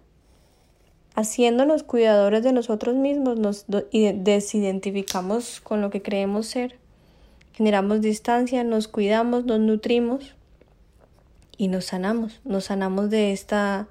Haciéndonos 1.15 1.83
cuidadores 1.83 2.43
de 2.43 2.53
nosotros 2.53 2.95
mismos, 2.95 3.39
nos 3.39 3.67
desidentificamos 3.69 5.61
con 5.61 5.83
lo 5.83 5.91
que 5.91 6.01
creemos 6.01 6.47
ser, 6.47 6.79
generamos 7.53 8.01
distancia, 8.01 8.65
nos 8.65 8.89
cuidamos, 8.89 9.45
nos 9.45 9.61
nutrimos 9.61 10.35
y 11.59 11.69
nos 11.69 11.85
sanamos, 11.85 12.41
nos 12.45 12.65
sanamos 12.65 13.11
de 13.11 13.33
esta 13.33 13.89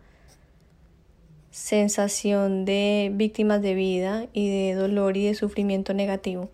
sensación 1.51 2.63
de 2.63 3.11
víctimas 3.13 3.61
de 3.61 3.75
vida 3.75 4.27
y 4.33 4.49
de 4.49 4.73
dolor 4.73 5.17
y 5.17 5.25
de 5.25 5.35
sufrimiento 5.35 5.93
negativo. 5.93 6.49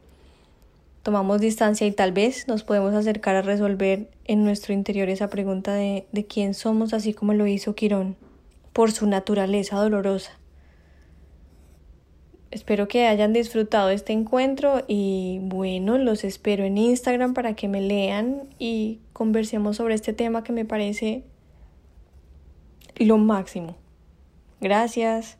Tomamos 1.03 1.39
distancia 1.39 1.87
y 1.87 1.91
tal 1.91 2.11
vez 2.11 2.47
nos 2.47 2.63
podemos 2.63 2.93
acercar 2.93 3.35
a 3.35 3.41
resolver 3.41 4.09
en 4.25 4.43
nuestro 4.43 4.73
interior 4.73 5.07
esa 5.07 5.29
pregunta 5.29 5.73
de, 5.73 6.05
de 6.11 6.25
quién 6.25 6.53
somos, 6.53 6.93
así 6.93 7.13
como 7.13 7.33
lo 7.33 7.47
hizo 7.47 7.75
Quirón, 7.75 8.17
por 8.73 8.91
su 8.91 9.07
naturaleza 9.07 9.77
dolorosa. 9.77 10.37
Espero 12.49 12.87
que 12.87 13.07
hayan 13.07 13.33
disfrutado 13.33 13.89
este 13.89 14.13
encuentro 14.13 14.83
y 14.87 15.39
bueno, 15.43 15.97
los 15.97 16.23
espero 16.23 16.63
en 16.63 16.77
Instagram 16.77 17.33
para 17.33 17.55
que 17.55 17.67
me 17.67 17.81
lean 17.81 18.49
y 18.57 18.99
conversemos 19.13 19.77
sobre 19.77 19.93
este 19.95 20.11
tema 20.13 20.43
que 20.43 20.53
me 20.53 20.65
parece 20.65 21.23
lo 22.95 23.17
máximo. 23.17 23.75
Gracias. 24.59 25.37